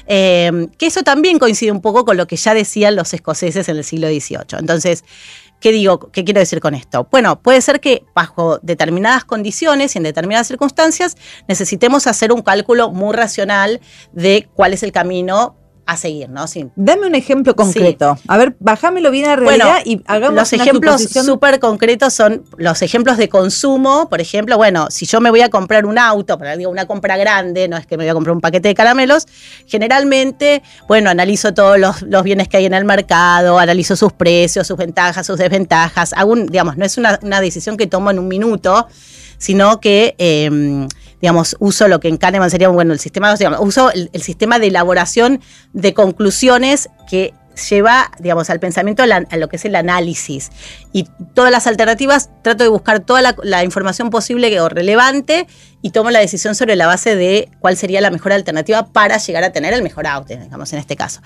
Eh, 0.06 0.68
que 0.78 0.86
eso 0.86 1.02
también 1.02 1.40
coincide 1.40 1.72
un 1.72 1.82
poco 1.82 2.04
con 2.04 2.18
lo 2.18 2.28
que 2.28 2.36
ya 2.36 2.54
decían 2.54 2.98
los 2.98 3.14
escoceses 3.14 3.68
en 3.70 3.78
el 3.78 3.84
siglo 3.86 4.08
XVIII. 4.08 4.60
Entonces, 4.60 5.04
¿Qué 5.62 5.72
digo? 5.72 6.12
¿Qué 6.12 6.26
quiero 6.26 6.40
decir 6.40 6.60
con 6.60 6.74
esto? 6.74 7.08
Bueno, 7.12 7.40
puede 7.40 7.62
ser 7.62 7.80
que 7.80 8.04
bajo 8.16 8.58
determinadas 8.64 9.26
condiciones 9.26 9.94
y 9.94 10.00
en 10.00 10.04
determinadas 10.04 10.48
circunstancias 10.48 11.16
necesitemos 11.48 12.08
hacer 12.08 12.32
un 12.32 12.42
cálculo 12.42 12.90
muy 12.90 13.14
racional 13.14 13.80
de 14.12 14.50
cuál 14.56 14.74
es 14.74 14.82
el 14.82 14.92
camino 14.92 15.56
a 15.86 15.98
seguir, 15.98 16.30
¿no? 16.30 16.48
Sí. 16.48 16.68
Dame 16.76 17.08
un 17.08 17.16
ejemplo 17.16 17.56
concreto. 17.56 18.18
A 18.28 18.38
ver, 18.38 18.56
bajámelo 18.60 19.12
bien 19.12 19.26
a 19.26 19.36
realidad 19.36 19.80
y 19.84 20.02
hagamos 20.06 20.36
Los 20.36 20.54
ejemplos 20.54 21.02
súper 21.02 21.60
concretos 21.60 22.14
son 22.14 22.44
los 22.58 22.82
ejemplos 22.82 23.18
de 23.18 23.30
consumo. 23.30 24.08
Por 24.10 24.22
ejemplo, 24.22 24.58
bueno, 24.58 24.88
si 24.90 25.06
yo 25.06 25.20
me 25.22 25.30
voy 25.30 25.42
a 25.42 25.50
comprar 25.50 25.86
un 25.86 25.98
auto, 25.98 26.38
para 26.38 26.56
digo 26.56 26.70
una 26.70 26.86
compra 26.86 27.18
grande, 27.18 27.68
no 27.68 27.78
es 27.78 27.86
que 27.86 27.98
me 27.98 28.04
voy 28.04 28.10
a 28.10 28.14
comprar 28.14 28.36
un 28.36 28.42
paquete 28.42 28.70
de 28.70 28.76
caramelos, 28.76 29.28
generalmente, 29.68 30.62
bueno, 30.88 31.10
analizo 31.10 31.54
todos 31.54 31.78
los, 31.80 32.24
bienes 32.24 32.48
que 32.48 32.58
hay 32.58 32.66
en 32.66 32.74
el 32.74 32.86
mercado, 32.86 33.58
analizo 33.58 33.96
sus 33.96 34.14
precios, 34.14 34.68
sus 34.68 34.78
ventajas, 34.78 35.26
sus 35.26 35.38
desventajas. 35.38 36.14
digamos, 36.48 36.78
no 36.78 36.86
es 36.86 36.98
una, 36.98 37.42
decisión 37.42 37.76
que 37.76 37.88
tomo 37.88 38.12
en 38.12 38.20
un 38.20 38.28
minuto, 38.28 38.88
sino 39.38 39.80
que 39.80 40.16
em, 40.20 40.88
digamos, 41.22 41.56
uso 41.60 41.88
lo 41.88 42.00
que 42.00 42.08
en 42.08 42.18
Kahneman 42.18 42.50
sería, 42.50 42.68
bueno, 42.70 42.94
el 42.94 43.00
sistema, 43.00 43.34
digamos, 43.36 43.60
uso 43.62 43.92
el, 43.92 44.10
sistema 44.22 44.60
de 44.60 44.68
elaboración 44.68 45.40
de 45.74 45.94
conclusiones 45.94 46.90
que 47.10 47.34
lleva, 47.70 48.12
digamos, 48.20 48.50
al 48.50 48.60
pensamiento 48.60 49.04
a, 49.04 49.38
lo 49.38 49.50
que 49.50 49.58
es 49.58 49.66
el 49.66 49.76
análisis. 49.76 50.50
Y 50.94 51.08
todas 51.34 51.52
las 51.52 51.68
alternativas, 51.68 52.30
trato 52.42 52.64
de 52.64 52.70
buscar 52.70 53.02
toda 53.02 53.22
la, 53.22 53.64
información 53.64 54.10
posible 54.10 54.60
o 54.60 54.70
relevante 54.70 55.48
y 55.82 55.92
tomo 55.92 56.10
la 56.12 56.20
decisión 56.20 56.56
sobre 56.56 56.76
la 56.76 56.88
base 56.88 57.16
de 57.16 57.50
cuál 57.60 57.78
sería 57.78 58.02
la 58.02 58.10
mejor 58.10 58.34
alternativa 58.34 58.88
para 58.88 59.18
llegar 59.18 59.44
a 59.44 59.52
tener 59.52 59.74
el 59.74 59.84
mejor 59.84 60.08
auto, 60.08 60.36
digamos, 60.36 60.74
en 60.74 60.80
este 60.80 60.96
caso. 60.96 61.22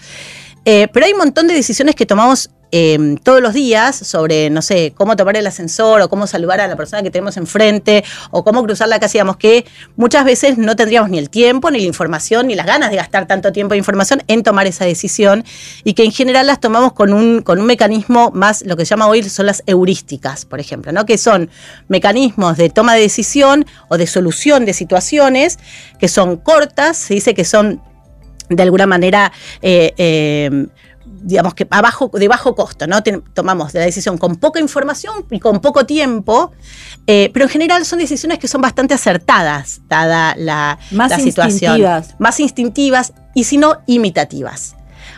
Eh, 0.65 0.88
pero 0.91 1.06
hay 1.06 1.13
un 1.13 1.19
montón 1.19 1.47
de 1.47 1.54
decisiones 1.54 1.95
que 1.95 2.06
tomamos 2.06 2.49
Em, 2.71 3.15
todos 3.15 3.41
los 3.41 3.54
días 3.54 3.95
sobre, 3.95 4.49
no 4.49 4.62
sé, 4.62 4.91
cómo 4.97 5.15
tomar 5.15 5.38
el 5.38 5.47
ascensor 5.47 6.01
o 6.01 6.10
cómo 6.10 6.28
saludar 6.28 6.60
a 6.60 6.67
la 6.67 6.75
persona 6.75 7.04
que 7.04 7.10
tenemos 7.10 7.38
enfrente 7.38 8.04
o 8.32 8.43
cómo 8.43 8.63
cruzar 8.63 8.89
la 8.89 8.99
calle, 8.99 9.13
digamos 9.13 9.38
que 9.38 9.65
muchas 9.95 10.25
veces 10.25 10.58
no 10.58 10.75
tendríamos 10.75 11.10
ni 11.10 11.17
el 11.17 11.30
tiempo, 11.30 11.71
ni 11.71 11.80
la 11.80 11.86
información, 11.86 12.47
ni 12.47 12.56
las 12.56 12.65
ganas 12.65 12.89
de 12.89 12.97
gastar 12.97 13.28
tanto 13.28 13.54
tiempo 13.54 13.75
de 13.75 13.78
información 13.78 14.23
en 14.28 14.43
tomar 14.43 14.67
esa 14.67 14.84
decisión 14.84 15.45
y 15.86 15.93
que 15.93 16.04
en 16.04 16.12
general 16.12 16.47
las 16.47 16.60
tomamos 16.60 16.91
con 16.91 17.13
un, 17.13 17.41
con 17.43 17.62
un 17.62 17.65
mecanismo 17.65 18.32
más, 18.34 18.63
lo 18.65 18.75
que 18.75 18.84
se 18.84 18.89
llama 18.89 19.08
hoy 19.08 19.23
son 19.23 19.45
las 19.45 19.63
heurísticas, 19.67 20.43
por 20.43 20.60
ejemplo, 20.60 20.91
¿no? 20.91 21.06
que 21.06 21.17
son 21.17 21.49
mecanismos 21.88 22.58
de 22.58 22.69
toma 22.69 22.95
de 22.95 22.99
decisión 22.99 23.65
o 23.88 23.97
de 23.97 24.06
solución 24.06 24.65
de 24.65 24.73
situaciones 24.73 25.60
que 25.97 26.10
son 26.10 26.36
cortas, 26.36 26.97
se 26.97 27.13
dice 27.13 27.34
que 27.34 27.45
son 27.45 27.82
de 28.49 28.63
alguna 28.63 28.86
manera 28.86 29.31
eh, 29.62 29.93
eh, 29.97 30.67
digamos 31.25 31.53
que 31.53 31.65
de 31.65 32.27
bajo 32.27 32.55
costo, 32.55 32.88
¿no? 32.88 33.01
tomamos 33.34 33.73
la 33.73 33.81
decisión 33.81 34.17
con 34.17 34.36
poca 34.36 34.60
información 34.60 35.25
y 35.31 35.39
con 35.39 35.60
poco 35.60 35.86
tiempo, 35.86 36.51
eh, 37.08 37.29
pero 37.34 37.45
en 37.45 37.49
general 37.49 37.86
son 37.86 37.99
decisiones 37.99 38.39
que 38.39 38.47
son 38.47 38.62
bastante 38.62 38.93
acertadas, 38.93 39.81
dada 39.88 40.36
la, 40.38 40.77
Más 40.91 41.21
situación. 41.21 41.81
Más 42.19 42.39
instintivas 42.39 43.13
y 43.34 43.45
si 43.45 43.58
no, 43.58 43.77
imitativas. 43.88 44.75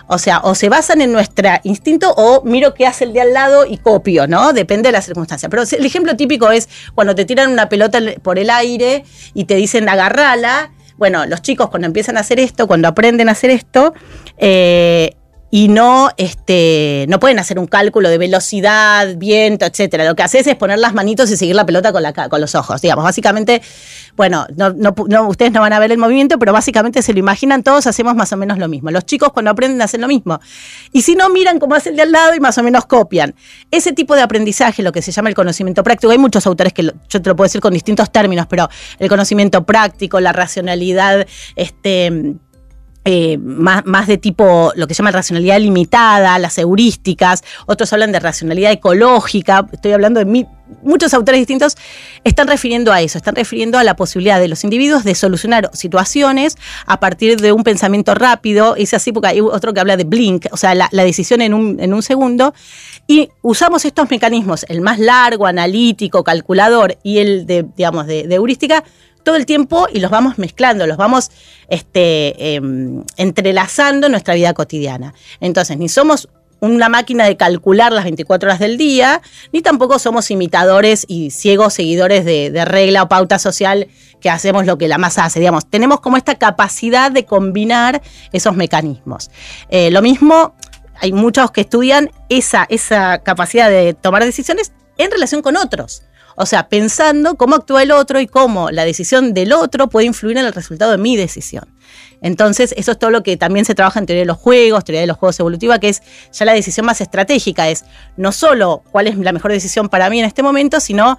O 0.08 0.18
sea, 0.18 0.40
o 0.40 0.56
se 0.56 0.70
basan 0.70 1.02
en 1.02 1.12
nuestro 1.12 1.50
instinto 1.64 2.14
o 2.16 2.42
miro 2.44 2.74
qué 2.74 2.88
hace 2.88 3.04
el 3.04 3.14
de 3.14 3.22
al 3.22 3.34
lado 3.34 3.66
y 3.66 3.78
copio, 3.78 4.28
¿no? 4.28 4.54
Depende 4.54 4.88
de 4.88 4.94
la 4.94 5.02
circunstancia. 5.02 5.50
Pero 5.50 5.64
el 5.64 5.86
ejemplo 5.86 6.16
típico 6.16 6.50
es 6.50 6.70
cuando 6.96 7.14
te 7.16 7.26
tiran 7.26 7.52
una 7.52 7.68
pelota 7.68 8.00
por 8.22 8.40
el 8.40 8.50
aire 8.50 9.04
y 9.34 9.46
te 9.46 9.56
dicen 9.56 9.90
agarrala. 9.90 10.72
Bueno, 10.98 11.26
los 11.26 11.42
chicos 11.42 11.70
cuando 11.70 11.86
empiezan 11.86 12.18
a 12.18 12.22
hacer 12.22 12.40
esto, 12.40 12.68
cuando 12.68 12.88
aprenden 12.88 13.30
a 13.30 13.34
hacer 13.34 13.50
esto, 13.52 13.94
eh, 14.38 15.17
y 15.50 15.70
no, 15.70 16.10
este, 16.18 17.06
no 17.08 17.20
pueden 17.20 17.40
hacer 17.40 17.58
un 17.58 17.68
cálculo 17.68 18.10
de 18.10 18.18
velocidad, 18.18 19.16
viento, 19.16 19.66
etcétera. 19.66 20.04
Lo 20.04 20.16
que 20.16 20.24
haces 20.24 20.46
es 20.46 20.56
poner 20.56 20.78
las 20.80 20.94
manitos 20.94 21.32
y 21.32 21.38
seguir 21.38 21.56
la 21.56 21.66
pelota 21.66 21.94
con, 21.94 22.04
la, 22.04 22.12
con 22.12 22.42
los 22.42 22.54
ojos. 22.56 22.82
Digamos, 22.82 23.06
básicamente, 23.06 23.62
bueno, 24.18 24.46
no, 24.56 24.72
no, 24.72 25.28
ustedes 25.28 25.54
no 25.54 25.62
van 25.62 25.72
a 25.72 25.80
ver 25.80 25.92
el 25.92 25.98
movimiento, 25.98 26.38
pero 26.38 26.52
básicamente 26.52 27.02
se 27.02 27.14
lo 27.14 27.20
imaginan, 27.20 27.64
todos 27.64 27.88
hacemos 27.88 28.16
más 28.16 28.34
o 28.34 28.38
menos 28.38 28.58
lo 28.58 28.68
mismo. 28.68 28.92
Los 28.92 29.06
chicos 29.06 29.32
cuando 29.32 29.52
aprenden 29.52 29.82
hacen 29.82 30.02
lo 30.02 30.08
mismo. 30.08 30.40
Y 30.92 31.04
si 31.04 31.16
no, 31.16 31.30
miran 31.30 31.60
cómo 31.60 31.76
hace 31.76 31.90
el 31.90 31.96
de 31.96 32.02
al 32.02 32.12
lado 32.12 32.36
y 32.36 32.42
más 32.42 32.58
o 32.58 32.64
menos 32.64 32.86
copian. 32.86 33.34
Ese 33.72 33.94
tipo 33.94 34.16
de 34.16 34.24
aprendizaje, 34.24 34.84
lo 34.84 34.92
que 34.92 35.02
se 35.02 35.14
llama 35.14 35.30
el 35.30 35.36
conocimiento 35.36 35.82
práctico, 35.82 36.12
hay 36.12 36.18
muchos 36.18 36.46
autores 36.46 36.74
que 36.74 36.84
yo 36.84 37.22
te 37.22 37.30
lo 37.30 37.36
puedo 37.38 37.46
decir 37.46 37.62
con 37.62 37.74
distintos 37.74 38.12
términos, 38.12 38.48
pero 38.50 38.68
el 39.00 39.08
conocimiento 39.08 39.66
práctico, 39.66 40.20
la 40.20 40.34
racionalidad, 40.34 41.26
este 41.56 42.36
eh, 43.10 43.38
más, 43.38 43.86
más, 43.86 44.06
de 44.06 44.18
tipo 44.18 44.74
lo 44.76 44.86
que 44.86 44.94
se 44.94 44.98
llama 44.98 45.12
racionalidad 45.12 45.62
limitada, 45.62 46.38
las 46.40 46.58
heurísticas, 46.58 47.42
otros 47.66 47.94
hablan 47.94 48.12
de 48.12 48.20
racionalidad 48.20 48.74
ecológica, 48.74 49.66
estoy 49.72 49.94
hablando 49.94 50.20
de 50.20 50.46
muchos 50.84 51.14
autores 51.14 51.40
distintos, 51.40 51.78
están 52.26 52.50
refiriendo 52.50 52.92
a 52.92 53.00
eso, 53.00 53.18
están 53.18 53.36
refiriendo 53.36 53.78
a 53.78 53.86
la 53.86 53.96
posibilidad 53.96 54.42
de 54.42 54.50
los 54.50 54.66
individuos 54.66 55.06
de 55.06 55.16
solucionar 55.16 55.70
situaciones 55.72 56.58
a 56.86 57.00
partir 57.00 57.40
de 57.40 57.54
un 57.54 57.64
pensamiento 57.64 58.14
rápido, 58.14 58.76
es 58.76 58.94
así 58.94 59.14
porque 59.14 59.30
hay 59.30 59.40
otro 59.40 59.74
que 59.74 59.80
habla 59.80 59.96
de 59.96 60.04
blink, 60.04 60.48
o 60.52 60.58
sea, 60.58 60.76
la, 60.76 60.90
decisión 60.92 61.40
en 61.40 61.54
un, 61.54 61.80
en 61.80 61.94
un 61.94 62.04
segundo, 62.04 62.54
y 63.08 63.30
usamos 63.42 63.86
estos 63.86 64.10
mecanismos, 64.10 64.66
el 64.68 64.82
más 64.82 65.00
largo, 65.00 65.48
analítico, 65.48 66.26
calculador 66.26 66.98
y 67.04 67.20
el 67.20 67.46
de, 67.46 67.66
digamos, 67.78 68.06
de 68.06 68.28
heurística, 68.30 68.84
todo 69.28 69.36
el 69.36 69.46
tiempo 69.46 69.90
y 69.94 70.00
los 70.00 70.10
vamos 70.10 70.38
mezclando, 70.38 70.88
los 70.88 70.96
vamos 70.96 71.32
este, 71.68 72.56
em, 72.56 73.04
entrelazando 73.18 74.08
en 74.08 74.12
nuestra 74.12 74.36
vida 74.36 74.54
cotidiana. 74.54 75.14
Entonces, 75.42 75.78
ni 75.78 75.90
somos 75.90 76.30
una 76.62 76.88
máquina 76.88 77.26
de 77.26 77.36
calcular 77.36 77.92
las 77.92 78.06
24 78.06 78.48
horas 78.48 78.60
del 78.60 78.78
día, 78.78 79.22
ni 79.52 79.62
tampoco 79.62 80.00
somos 80.00 80.32
imitadores 80.32 81.04
y 81.10 81.32
ciegos 81.32 81.74
seguidores 81.74 82.24
de, 82.24 82.64
regla 82.64 83.04
o 83.04 83.10
pauta 83.10 83.38
social 83.38 83.90
que 84.22 84.30
hacemos 84.30 84.66
lo 84.66 84.78
que 84.78 84.88
la 84.88 84.98
masa 84.98 85.26
hace. 85.26 85.42
Digamos, 85.42 85.70
tenemos 85.70 86.00
como 86.00 86.16
esta 86.16 86.36
capacidad 86.36 87.12
de 87.12 87.26
combinar 87.26 88.02
esos 88.32 88.56
mecanismos. 88.56 89.30
Eh, 89.68 89.92
lo 89.92 90.02
mismo, 90.02 90.56
hay 91.02 91.12
muchos 91.12 91.52
que 91.52 91.60
estudian 91.60 92.12
esa, 92.30 92.66
esa 92.70 93.18
capacidad 93.24 93.70
de 93.70 93.94
tomar 93.94 94.24
decisiones 94.24 94.72
en 94.98 95.12
relación 95.12 95.42
con 95.42 95.58
otros. 95.58 96.04
O 96.40 96.46
sea, 96.46 96.70
pensando 96.70 97.36
cómo 97.36 97.56
actúa 97.56 97.82
el 97.82 97.92
otro 97.92 98.20
y 98.20 98.28
cómo 98.28 98.70
la 98.70 98.86
decisión 98.86 99.34
del 99.34 99.54
otro 99.54 99.90
puede 99.90 100.06
influir 100.06 100.38
en 100.38 100.46
el 100.46 100.54
resultado 100.54 100.92
de 100.92 101.00
mi 101.00 101.18
decisión. 101.18 101.66
Entonces, 102.22 102.76
eso 102.78 102.92
es 102.92 103.00
todo 103.00 103.10
lo 103.10 103.24
que 103.24 103.38
también 103.38 103.66
se 103.66 103.74
trabaja 103.74 104.00
en 104.00 104.06
teoría 104.06 104.22
de 104.22 104.28
los 104.28 104.38
juegos, 104.38 104.84
teoría 104.84 105.02
de 105.02 105.08
los 105.08 105.18
juegos 105.18 105.40
evolutiva, 105.40 105.80
que 105.80 105.90
es 105.90 106.04
ya 106.32 106.46
la 106.46 106.54
decisión 106.54 106.86
más 106.86 107.02
estratégica, 107.02 107.70
es 107.70 107.86
no 108.18 108.32
solo 108.32 108.84
cuál 108.92 109.08
es 109.08 109.18
la 109.18 109.32
mejor 109.32 109.52
decisión 109.52 109.90
para 109.90 110.12
mí 110.12 110.20
en 110.20 110.26
este 110.26 110.44
momento, 110.44 110.80
sino 110.80 111.18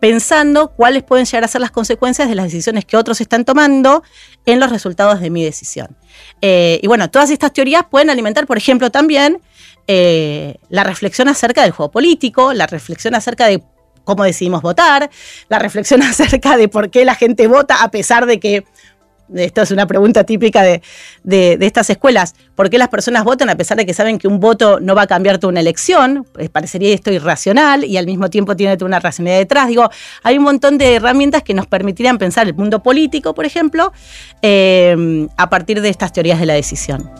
pensando 0.00 0.70
cuáles 0.70 1.02
pueden 1.02 1.26
llegar 1.26 1.44
a 1.44 1.48
ser 1.48 1.60
las 1.60 1.70
consecuencias 1.70 2.28
de 2.28 2.34
las 2.34 2.46
decisiones 2.46 2.86
que 2.86 2.96
otros 2.96 3.20
están 3.20 3.44
tomando 3.44 4.02
en 4.46 4.60
los 4.60 4.70
resultados 4.70 5.20
de 5.20 5.28
mi 5.28 5.44
decisión. 5.44 5.96
Eh, 6.40 6.80
y 6.82 6.86
bueno, 6.86 7.10
todas 7.10 7.30
estas 7.30 7.52
teorías 7.52 7.84
pueden 7.90 8.10
alimentar, 8.10 8.46
por 8.46 8.56
ejemplo, 8.56 8.90
también 8.90 9.40
eh, 9.86 10.56
la 10.68 10.84
reflexión 10.84 11.28
acerca 11.28 11.62
del 11.62 11.72
juego 11.72 11.90
político, 11.90 12.52
la 12.52 12.66
reflexión 12.66 13.14
acerca 13.14 13.46
de 13.46 13.62
cómo 14.04 14.24
decidimos 14.24 14.62
votar, 14.62 15.10
la 15.48 15.58
reflexión 15.58 16.02
acerca 16.02 16.56
de 16.56 16.68
por 16.68 16.90
qué 16.90 17.04
la 17.04 17.14
gente 17.14 17.46
vota 17.46 17.82
a 17.82 17.90
pesar 17.90 18.26
de 18.26 18.38
que, 18.38 18.64
esto 19.34 19.62
es 19.62 19.70
una 19.70 19.86
pregunta 19.86 20.24
típica 20.24 20.62
de, 20.62 20.82
estas 21.60 21.88
escuelas, 21.90 22.34
¿por 22.54 22.68
qué 22.68 22.78
las 22.78 22.88
personas 22.88 23.24
votan 23.24 23.48
a 23.48 23.56
pesar 23.56 23.76
de 23.76 23.86
que 23.86 23.94
saben 23.94 24.18
que 24.18 24.28
un 24.28 24.38
voto 24.38 24.80
no 24.80 24.94
va 24.94 25.02
a 25.02 25.06
cambiar 25.06 25.38
toda 25.38 25.50
una 25.50 25.60
elección? 25.60 26.26
Pues 26.32 26.50
parecería 26.50 26.94
esto 26.94 27.10
irracional 27.10 27.84
y 27.84 27.96
al 27.96 28.06
mismo 28.06 28.28
tiempo 28.28 28.54
tiene 28.54 28.76
una 28.84 29.00
racionalidad 29.00 29.38
detrás. 29.38 29.68
Digo, 29.68 29.88
hay 30.22 30.36
un 30.36 30.44
montón 30.44 30.76
de 30.78 30.96
herramientas 30.96 31.42
que 31.42 31.54
nos 31.54 31.66
permitirían 31.66 32.18
pensar 32.18 32.46
el 32.46 32.54
mundo 32.54 32.82
político, 32.82 33.34
por 33.34 33.46
ejemplo, 33.46 33.92
eh, 34.42 35.26
a 35.36 35.48
partir 35.48 35.80
de 35.80 35.88
estas 35.88 36.12
teorías 36.12 36.38
de 36.38 36.46
la 36.46 36.54
decisión. 36.54 37.10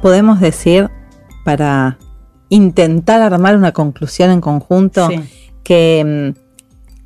Podemos 0.00 0.40
decir, 0.40 0.88
para 1.44 1.98
intentar 2.50 3.22
armar 3.22 3.56
una 3.56 3.72
conclusión 3.72 4.30
en 4.30 4.42
conjunto 4.42 5.08
que 5.64 6.34
mm, 6.34 6.38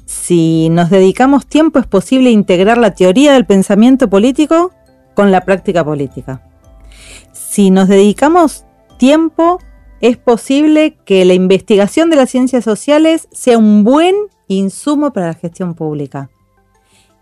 si 0.07 0.69
nos 0.71 0.91
dedicamos 0.91 1.47
tiempo 1.47 1.79
es 1.79 1.87
posible 1.87 2.31
integrar 2.31 2.79
la 2.79 2.95
teoría 2.95 3.35
del 3.35 3.47
pensamiento 3.47 4.11
político 4.11 4.73
con 5.15 5.31
la 5.31 5.45
práctica 5.45 5.85
política. 5.85 6.43
Si 7.33 7.71
nos 7.71 7.89
dedicamos 7.89 8.65
tiempo 8.99 9.61
es 10.01 10.17
posible 10.17 10.99
que 11.05 11.25
la 11.25 11.35
investigación 11.35 12.11
de 12.11 12.17
las 12.17 12.31
ciencias 12.31 12.65
sociales 12.65 13.29
sea 13.33 13.57
un 13.57 13.85
buen 13.85 14.15
insumo 14.49 15.13
para 15.13 15.29
la 15.29 15.35
gestión 15.35 15.75
pública. 15.75 16.31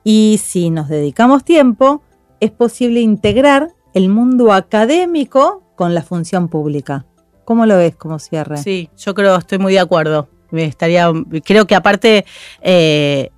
Y 0.04 0.40
si 0.42 0.70
nos 0.70 0.88
dedicamos 0.88 1.44
tiempo, 1.44 2.02
es 2.40 2.50
posible 2.50 3.00
integrar 3.00 3.68
el 3.94 4.08
mundo 4.08 4.52
académico 4.52 5.62
con 5.76 5.94
la 5.94 6.02
función 6.02 6.48
pública. 6.48 7.06
¿Cómo 7.44 7.66
lo 7.66 7.76
ves 7.76 7.96
como 7.96 8.18
cierre? 8.18 8.57
Sí, 8.59 8.88
yo 8.96 9.14
creo, 9.14 9.37
estoy 9.37 9.59
muy 9.59 9.72
de 9.72 9.81
acuerdo. 9.81 10.28
Me 10.50 10.64
estaría, 10.64 11.11
creo 11.44 11.66
que 11.66 11.74
aparte 11.74 12.24
eh, 12.61 13.31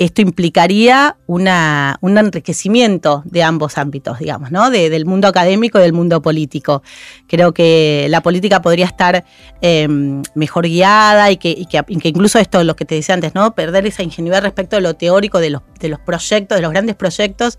esto 0.00 0.22
implicaría 0.22 1.18
un 1.26 1.46
enriquecimiento 1.46 3.22
de 3.26 3.42
ambos 3.42 3.76
ámbitos, 3.76 4.18
digamos, 4.18 4.50
¿no? 4.50 4.70
del 4.70 5.04
mundo 5.04 5.28
académico 5.28 5.78
y 5.78 5.82
del 5.82 5.92
mundo 5.92 6.22
político. 6.22 6.82
Creo 7.26 7.52
que 7.52 8.06
la 8.08 8.22
política 8.22 8.62
podría 8.62 8.86
estar 8.86 9.26
em, 9.60 10.22
mejor 10.34 10.66
guiada 10.66 11.30
y 11.30 11.36
que, 11.36 11.66
incluso 11.88 12.38
esto, 12.38 12.64
lo 12.64 12.76
que 12.76 12.86
te 12.86 12.94
decía 12.94 13.14
antes, 13.14 13.34
¿no? 13.34 13.54
Perder 13.54 13.86
esa 13.86 14.02
ingenuidad 14.02 14.40
respecto 14.40 14.76
de 14.76 14.82
lo 14.82 14.94
teórico 14.94 15.38
de 15.38 15.50
los, 15.50 15.62
de 15.78 15.90
los 15.90 16.00
proyectos, 16.00 16.56
de 16.56 16.62
los 16.62 16.70
grandes 16.72 16.96
proyectos 16.96 17.58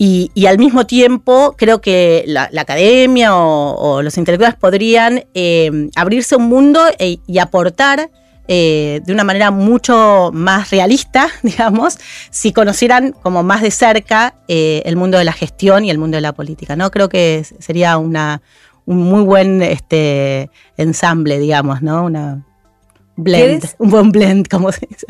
y, 0.00 0.46
al 0.46 0.58
mismo 0.58 0.86
tiempo, 0.86 1.56
creo 1.58 1.80
que 1.80 2.22
la, 2.28 2.48
academia 2.56 3.34
o, 3.34 4.00
los 4.00 4.16
intelectuales 4.16 4.56
podrían 4.56 5.24
eh, 5.34 5.90
abrirse 5.96 6.36
un 6.36 6.48
mundo 6.48 6.80
e, 7.00 7.18
y 7.26 7.38
aportar 7.38 8.08
eh, 8.46 9.00
de 9.04 9.12
una 9.12 9.24
manera 9.24 9.50
mucho 9.50 10.30
más 10.32 10.70
realista, 10.70 11.28
digamos, 11.42 11.98
si 12.30 12.52
conocieran 12.52 13.10
como 13.10 13.42
más 13.42 13.60
de 13.60 13.72
cerca 13.72 14.36
eh, 14.46 14.82
el 14.84 14.94
mundo 14.94 15.18
de 15.18 15.24
la 15.24 15.32
gestión 15.32 15.84
y 15.84 15.90
el 15.90 15.98
mundo 15.98 16.16
de 16.16 16.20
la 16.20 16.32
política. 16.32 16.76
¿no? 16.76 16.92
Creo 16.92 17.08
que 17.08 17.44
sería 17.58 17.98
una, 17.98 18.40
un 18.86 18.98
muy 18.98 19.22
buen 19.22 19.62
este, 19.62 20.48
ensamble, 20.76 21.40
digamos, 21.40 21.82
¿no? 21.82 22.04
Una 22.04 22.46
blend, 23.16 23.64
un 23.78 23.90
buen 23.90 24.12
blend, 24.12 24.46
como 24.46 24.70
se 24.72 24.86
dice. 24.86 25.06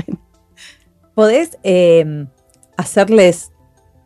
¿Podés 1.14 1.58
hacerles 2.78 3.50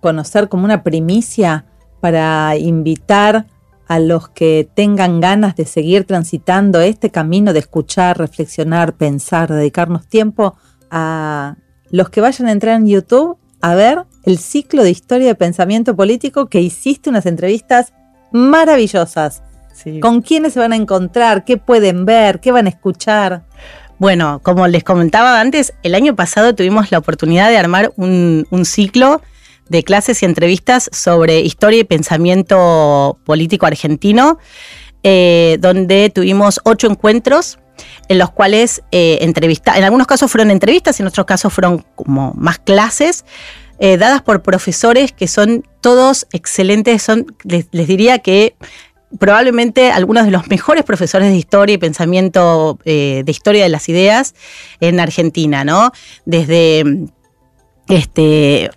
conocer 0.03 0.51
como 0.51 0.65
una 0.65 0.83
primicia 0.83 1.65
para 2.01 2.57
invitar 2.57 3.47
a 3.87 3.99
los 4.01 4.29
que 4.29 4.69
tengan 4.75 5.21
ganas 5.21 5.55
de 5.55 5.65
seguir 5.65 6.05
transitando 6.05 6.81
este 6.81 7.11
camino 7.11 7.53
de 7.53 7.61
escuchar, 7.61 8.19
reflexionar, 8.19 8.95
pensar, 8.95 9.51
dedicarnos 9.51 10.07
tiempo 10.07 10.57
a 10.91 11.57
los 11.91 12.11
que 12.11 12.21
vayan 12.21 12.49
a 12.49 12.53
entrar 12.53 12.77
en 12.77 12.89
YouTube 12.89 13.39
a 13.61 13.75
ver 13.75 14.05
el 14.25 14.39
ciclo 14.39 14.83
de 14.83 14.91
historia 14.91 15.29
de 15.29 15.35
pensamiento 15.35 15.95
político 15.95 16.47
que 16.47 16.61
hiciste 16.61 17.09
unas 17.09 17.27
entrevistas 17.27 17.93
maravillosas. 18.33 19.43
¿Con 20.01 20.21
quiénes 20.21 20.53
se 20.53 20.61
van 20.61 20.73
a 20.73 20.77
encontrar? 20.77 21.45
¿Qué 21.45 21.57
pueden 21.57 22.05
ver? 22.05 22.41
¿Qué 22.41 22.51
van 22.51 22.67
a 22.67 22.71
escuchar? 22.71 23.45
Bueno, 23.99 24.41
como 24.43 24.67
les 24.67 24.85
comentaba 24.85 25.41
antes, 25.41 25.75
el 25.83 25.95
año 25.95 26.17
pasado 26.17 26.55
tuvimos 26.55 26.91
la 26.91 26.99
oportunidad 26.99 27.51
de 27.51 27.59
armar 27.59 27.93
un, 27.97 28.47
un 28.51 28.65
ciclo 28.65 29.23
de 29.69 29.83
clases 29.83 30.23
y 30.23 30.27
entrevistas 30.27 30.91
sobre 30.93 31.41
historia 31.41 31.81
y 31.81 31.85
pensamiento 31.85 33.19
político 33.25 33.67
argentino, 33.67 34.39
eh, 35.03 35.57
donde 35.61 36.11
tuvimos 36.11 36.61
ocho 36.65 36.87
encuentros 36.87 37.59
en 38.09 38.19
los 38.19 38.31
cuales 38.31 38.83
eh, 38.93 39.19
en 39.21 39.85
algunos 39.85 40.07
casos 40.07 40.31
fueron 40.31 40.51
entrevistas, 40.51 41.01
en 41.01 41.07
otros 41.07 41.27
casos 41.27 41.53
fueron 41.53 41.85
como 41.95 42.33
más 42.37 42.59
clases, 42.59 43.25
eh, 43.79 43.97
dadas 43.97 44.23
por 44.23 44.43
profesores 44.43 45.13
que 45.13 45.27
son 45.27 45.67
todos 45.81 46.27
excelentes, 46.33 47.03
son, 47.03 47.35
les, 47.43 47.69
diría 47.71 48.19
que 48.19 48.55
probablemente 49.19 49.91
algunos 49.91 50.25
de 50.25 50.31
los 50.31 50.47
mejores 50.49 50.85
profesores 50.85 51.31
de 51.31 51.37
historia 51.37 51.75
y 51.75 51.79
pensamiento 51.79 52.79
de 52.85 53.25
historia 53.27 53.65
de 53.65 53.69
las 53.69 53.89
ideas 53.89 54.35
en 54.81 55.01
Argentina, 55.01 55.65
¿no? 55.65 55.91
Desde 56.25 56.85
este 57.89 58.71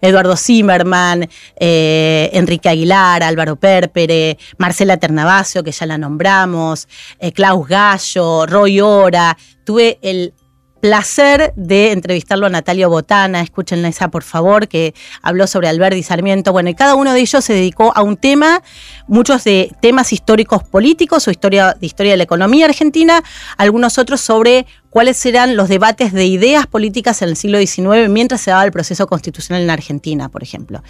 Eduardo 0.00 0.36
Zimmerman, 0.36 1.28
eh, 1.58 2.30
Enrique 2.32 2.68
Aguilar, 2.68 3.22
Álvaro 3.22 3.56
Perpere, 3.56 4.38
Marcela 4.58 4.96
Ternavasio, 4.96 5.62
que 5.62 5.72
ya 5.72 5.86
la 5.86 5.98
nombramos, 5.98 6.88
eh, 7.18 7.32
Klaus 7.32 7.68
Gallo, 7.68 8.46
Roy 8.46 8.80
Ora. 8.80 9.36
Tuve 9.64 9.98
el 10.02 10.32
placer 10.80 11.52
de 11.56 11.92
entrevistarlo 11.92 12.46
a 12.46 12.50
Natalia 12.50 12.86
Botana, 12.86 13.40
escúchenla 13.40 13.88
esa 13.88 14.08
por 14.08 14.22
favor, 14.22 14.68
que 14.68 14.94
habló 15.22 15.46
sobre 15.46 15.68
Alberti 15.68 16.02
Sarmiento. 16.02 16.52
Bueno, 16.52 16.70
y 16.70 16.74
cada 16.74 16.94
uno 16.94 17.12
de 17.12 17.20
ellos 17.20 17.44
se 17.44 17.54
dedicó 17.54 17.92
a 17.94 18.02
un 18.02 18.16
tema, 18.16 18.62
muchos 19.06 19.44
de 19.44 19.72
temas 19.80 20.12
históricos 20.12 20.62
políticos 20.64 21.26
o 21.28 21.30
historia, 21.30 21.76
de 21.78 21.86
historia 21.86 22.12
de 22.12 22.18
la 22.18 22.24
economía 22.24 22.66
argentina, 22.66 23.22
algunos 23.56 23.98
otros 23.98 24.20
sobre 24.20 24.66
cuáles 24.90 25.24
eran 25.26 25.56
los 25.56 25.68
debates 25.68 26.12
de 26.12 26.24
ideas 26.24 26.66
políticas 26.66 27.20
en 27.20 27.28
el 27.28 27.36
siglo 27.36 27.58
XIX 27.58 28.08
mientras 28.08 28.40
se 28.40 28.50
daba 28.50 28.64
el 28.64 28.72
proceso 28.72 29.06
constitucional 29.06 29.62
en 29.62 29.70
Argentina, 29.70 30.28
por 30.30 30.42
ejemplo. 30.42 30.82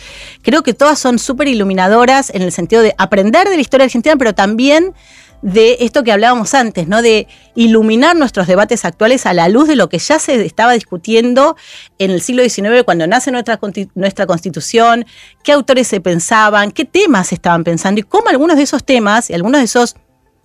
Creo 0.42 0.62
que 0.62 0.74
todas 0.74 0.98
son 0.98 1.18
súper 1.18 1.48
iluminadoras 1.48 2.30
en 2.30 2.42
el 2.42 2.52
sentido 2.52 2.82
de 2.82 2.94
aprender 2.98 3.48
de 3.48 3.56
la 3.56 3.60
historia 3.60 3.84
argentina, 3.84 4.14
pero 4.16 4.32
también 4.32 4.94
de 5.42 5.78
esto 5.80 6.02
que 6.02 6.12
hablábamos 6.12 6.54
antes, 6.54 6.88
¿no? 6.88 7.02
De 7.02 7.28
iluminar 7.54 8.16
nuestros 8.16 8.46
debates 8.46 8.84
actuales 8.84 9.26
a 9.26 9.34
la 9.34 9.48
luz 9.48 9.68
de 9.68 9.76
lo 9.76 9.88
que 9.88 9.98
ya 9.98 10.18
se 10.18 10.44
estaba 10.44 10.72
discutiendo 10.72 11.56
en 11.98 12.10
el 12.10 12.20
siglo 12.20 12.42
XIX 12.42 12.84
cuando 12.84 13.06
nace 13.06 13.30
nuestra, 13.30 13.58
nuestra 13.94 14.26
constitución, 14.26 15.06
qué 15.44 15.52
autores 15.52 15.88
se 15.88 16.00
pensaban, 16.00 16.72
qué 16.72 16.84
temas 16.84 17.32
estaban 17.32 17.64
pensando 17.64 18.00
y 18.00 18.04
cómo 18.04 18.28
algunos 18.28 18.56
de 18.56 18.62
esos 18.62 18.84
temas 18.84 19.30
y 19.30 19.34
algunos 19.34 19.60
de 19.60 19.64
esos 19.64 19.96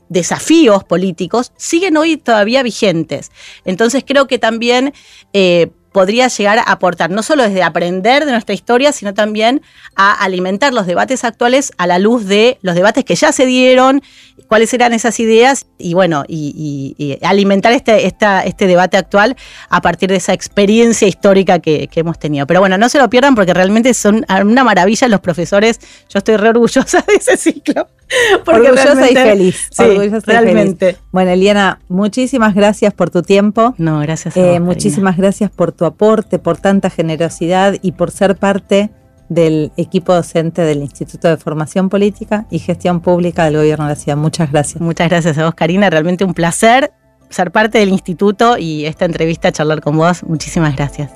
desafíos 0.09 0.83
políticos 0.83 1.53
siguen 1.55 1.95
hoy 1.95 2.17
todavía 2.17 2.63
vigentes. 2.63 3.31
Entonces 3.63 4.03
creo 4.05 4.27
que 4.27 4.39
también 4.39 4.93
eh, 5.31 5.71
podría 5.91 6.27
llegar 6.27 6.59
a 6.59 6.63
aportar, 6.63 7.09
no 7.09 7.23
solo 7.23 7.43
desde 7.43 7.63
aprender 7.63 8.25
de 8.25 8.31
nuestra 8.31 8.55
historia, 8.55 8.91
sino 8.91 9.13
también 9.13 9.61
a 9.95 10.13
alimentar 10.13 10.73
los 10.73 10.85
debates 10.85 11.23
actuales 11.23 11.73
a 11.77 11.87
la 11.87 11.99
luz 11.99 12.25
de 12.25 12.57
los 12.61 12.75
debates 12.75 13.03
que 13.03 13.15
ya 13.15 13.31
se 13.31 13.45
dieron, 13.45 14.01
cuáles 14.47 14.73
eran 14.73 14.93
esas 14.93 15.19
ideas 15.19 15.65
y 15.77 15.93
bueno, 15.93 16.23
y, 16.27 17.17
alimentar 17.23 17.71
este, 17.73 18.05
este 18.05 18.67
debate 18.67 18.97
actual 18.97 19.35
a 19.69 19.81
partir 19.81 20.09
de 20.09 20.17
esa 20.17 20.33
experiencia 20.33 21.07
histórica 21.07 21.59
que, 21.59 21.89
hemos 21.95 22.19
tenido. 22.19 22.47
Pero 22.47 22.59
bueno, 22.59 22.77
no 22.77 22.89
se 22.89 22.97
lo 22.97 23.09
pierdan 23.09 23.35
porque 23.35 23.53
realmente 23.53 23.93
son 23.93 24.25
una 24.43 24.63
maravilla 24.63 25.07
los 25.07 25.19
profesores. 25.19 25.79
Yo 26.09 26.17
estoy 26.17 26.37
re 26.37 26.49
orgullosa 26.49 27.03
de 27.07 27.15
ese 27.15 27.37
ciclo. 27.37 27.87
orgullosa 28.45 29.09
y 29.09 29.15
feliz. 29.15 29.69
Sí, 29.71 29.83
realmente. 30.25 30.97
Bueno, 31.11 31.31
Eliana, 31.31 31.79
muchísimas 31.87 32.55
gracias 32.55 32.93
por 32.93 33.09
tu 33.09 33.21
tiempo. 33.21 33.75
No, 33.77 33.99
gracias 33.99 34.37
a 34.37 34.39
eh, 34.39 34.59
Muchísimas 34.59 35.17
gracias 35.17 35.51
por 35.51 35.71
tu 35.71 35.85
aporte, 35.85 36.39
por 36.39 36.57
tanta 36.57 36.89
generosidad 36.89 37.75
y 37.81 37.93
por 37.93 38.11
ser 38.11 38.35
parte 38.35 38.89
del 39.29 39.71
equipo 39.77 40.13
docente 40.13 40.61
del 40.61 40.81
Instituto 40.81 41.29
de 41.29 41.37
Formación 41.37 41.89
Política 41.89 42.45
y 42.51 42.59
Gestión 42.59 42.99
Pública 42.99 43.45
del 43.45 43.55
Gobierno 43.55 43.85
de 43.85 43.91
la 43.91 43.95
Ciudad. 43.95 44.17
Muchas 44.17 44.51
gracias. 44.51 44.81
Muchas 44.81 45.09
gracias 45.09 45.37
a 45.37 45.45
vos, 45.45 45.55
Karina. 45.55 45.89
Realmente 45.89 46.25
un 46.25 46.33
placer 46.33 46.91
ser 47.29 47.51
parte 47.51 47.77
del 47.79 47.89
instituto 47.89 48.57
y 48.57 48.85
esta 48.85 49.05
entrevista, 49.05 49.51
charlar 49.51 49.81
con 49.81 49.97
vos. 49.97 50.23
Muchísimas 50.23 50.75
gracias. 50.75 51.11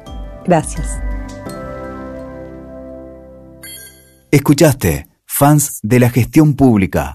Gracias. 0.45 0.99
Escuchaste, 4.31 5.07
fans 5.37 5.81
de 5.83 5.99
la 5.99 6.09
gestión 6.09 6.53
pública 6.53 7.13